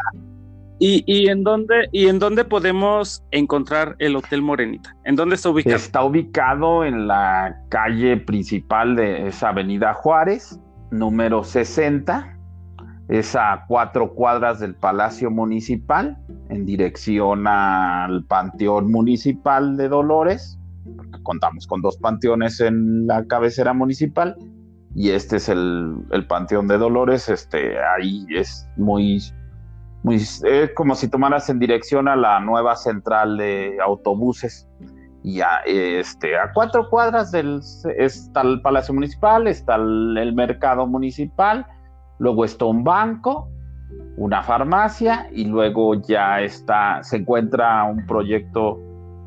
[0.82, 4.96] ¿Y, en dónde, ¿Y en dónde podemos encontrar el Hotel Morenita?
[5.04, 5.76] ¿En dónde está ubicado?
[5.76, 10.58] Está ubicado en la calle principal de esa avenida Juárez,
[10.92, 12.38] número 60,
[13.10, 16.18] es a cuatro cuadras del Palacio Municipal,
[16.50, 20.58] en dirección al Panteón Municipal de Dolores,
[20.96, 24.36] porque contamos con dos panteones en la cabecera municipal,
[24.96, 29.22] y este es el, Panteón de Dolores, este, ahí es muy,
[30.04, 34.68] muy, es como si tomaras en dirección a la nueva central de autobuses,
[35.24, 37.62] y a, este, a cuatro cuadras del,
[37.98, 41.66] está el Palacio Municipal, está el mercado municipal,
[42.20, 43.50] luego está un banco,
[44.18, 48.80] una farmacia y luego ya está, se encuentra un proyecto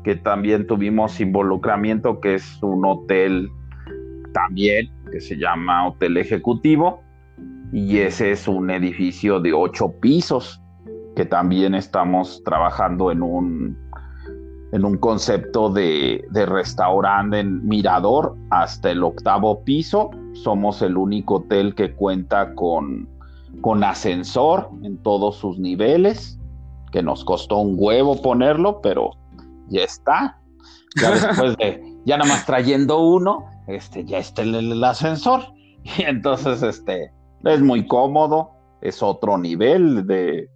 [0.03, 3.49] que también tuvimos involucramiento, que es un hotel
[4.33, 7.01] también, que se llama Hotel Ejecutivo,
[7.71, 10.61] y ese es un edificio de ocho pisos,
[11.15, 13.77] que también estamos trabajando en un,
[14.71, 20.11] en un concepto de, de restaurante en Mirador hasta el octavo piso.
[20.33, 23.07] Somos el único hotel que cuenta con
[23.61, 26.39] con ascensor en todos sus niveles,
[26.91, 29.11] que nos costó un huevo ponerlo, pero
[29.69, 30.39] ya está.
[30.99, 35.41] Ya después de, ya nada más trayendo uno, este, ya está el, ascensor.
[35.97, 37.11] Y entonces, este,
[37.43, 40.49] es muy cómodo, es otro nivel de,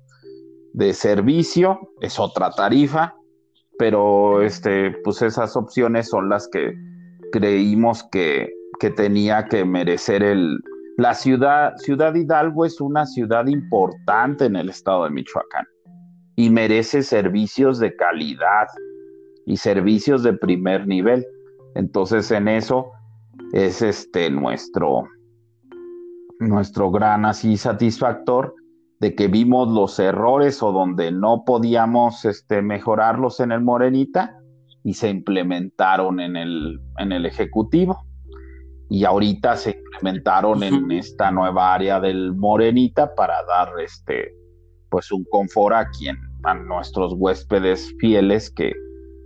[0.77, 3.15] de servicio, es otra tarifa,
[3.79, 6.71] pero este, pues esas opciones son las que
[7.31, 10.59] creímos que, que tenía que merecer el,
[10.97, 15.65] la ciudad, Ciudad Hidalgo es una ciudad importante en el estado de Michoacán
[16.35, 18.67] y merece servicios de calidad
[19.47, 21.25] y servicios de primer nivel.
[21.73, 22.91] Entonces en eso
[23.51, 25.05] es este nuestro
[26.39, 28.53] nuestro gran así satisfactor
[28.99, 34.37] de que vimos los errores o donde no podíamos este, mejorarlos en el Morenita
[34.83, 38.05] y se implementaron en el, en el Ejecutivo.
[38.89, 44.33] Y ahorita se implementaron en esta nueva área del Morenita para dar este
[44.89, 48.71] pues un confort a quien a nuestros huéspedes fieles que,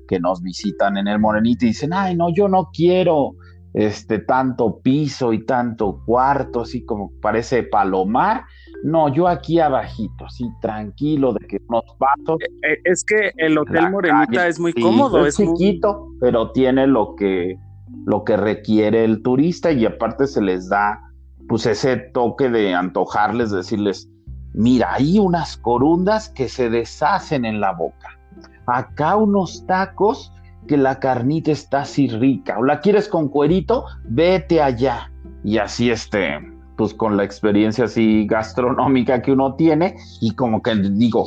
[0.08, 3.36] que nos visitan en el Morenita y dicen, "Ay, no, yo no quiero
[3.74, 8.44] este tanto piso y tanto cuarto, así como parece palomar.
[8.84, 12.40] No, yo aquí abajito, así tranquilo de que unos vasos.
[12.42, 17.16] Eh, eh, es que el Hotel Morenita es muy cómodo, es, chiquito, pero tiene lo
[17.16, 17.58] que
[18.06, 21.02] lo que requiere el turista y aparte se les da
[21.48, 24.10] pues ese toque de antojarles, decirles,
[24.54, 28.18] mira, hay unas corundas que se deshacen en la boca.
[28.68, 30.32] Acá unos tacos
[30.68, 32.58] que la carnita está así rica.
[32.60, 35.12] O la quieres con cuerito, vete allá.
[35.44, 36.40] Y así este,
[36.78, 41.26] pues con la experiencia así gastronómica que uno tiene y como que digo,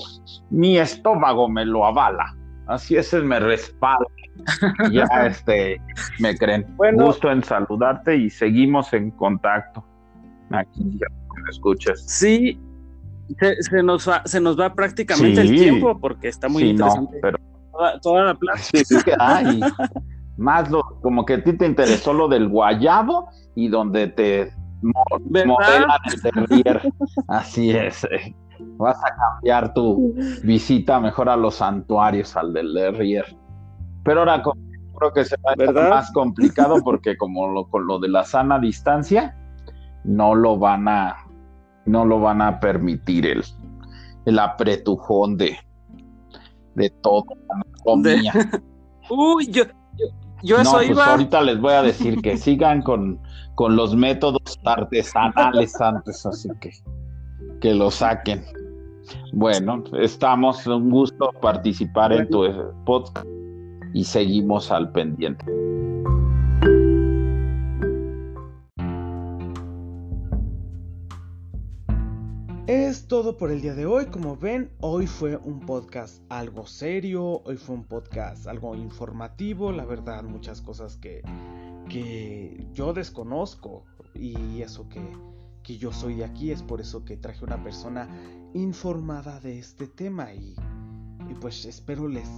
[0.50, 2.36] mi estómago me lo avala.
[2.66, 4.06] Así es, me respalda
[4.92, 5.80] ya este,
[6.18, 6.66] me creen.
[6.76, 9.84] Bueno, Gusto en saludarte y seguimos en contacto.
[10.50, 11.06] Aquí ya
[11.42, 12.02] me escuchas.
[12.06, 12.58] Sí,
[13.38, 17.18] se, nos va, se nos va prácticamente el tiempo porque está muy interesante.
[17.20, 17.38] pero
[18.02, 19.42] toda, la plática.
[20.36, 24.52] más lo, como que a ti te interesó lo del guayabo y donde te
[24.82, 25.98] modelan
[26.64, 26.92] el
[27.28, 28.04] Así es.
[28.04, 28.34] Eh.
[28.76, 33.24] Vas a cambiar tu visita mejor a los santuarios, al del Derrier.
[34.04, 37.98] Pero ahora creo que se va a estar más complicado porque como lo, con lo
[37.98, 39.36] de la sana distancia,
[40.04, 41.16] no lo van a,
[41.86, 43.42] no lo van a permitir el,
[44.26, 45.56] el apretujón de,
[46.74, 47.24] de todo
[49.10, 49.64] Uy, yo,
[50.42, 53.20] yo, eso pues ahorita les voy a decir que sigan con,
[53.54, 56.70] con los métodos artesanales antes, así que
[57.60, 58.44] que lo saquen.
[59.32, 62.44] Bueno, estamos un gusto participar en tu
[62.84, 63.26] podcast
[63.92, 65.44] y seguimos al pendiente.
[72.66, 74.06] Es todo por el día de hoy.
[74.06, 79.84] Como ven, hoy fue un podcast algo serio, hoy fue un podcast algo informativo, la
[79.84, 81.20] verdad, muchas cosas que,
[81.90, 83.84] que yo desconozco
[84.14, 85.02] y eso que,
[85.62, 88.08] que yo soy de aquí, es por eso que traje una persona
[88.54, 90.56] informada de este tema y,
[91.28, 92.30] y pues espero les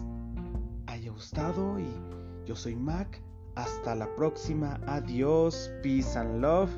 [0.89, 1.86] haya gustado y
[2.47, 3.23] yo soy Mac.
[3.55, 4.81] Hasta la próxima.
[4.86, 5.70] Adiós.
[5.82, 6.70] Peace and love.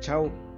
[0.00, 0.51] Chao.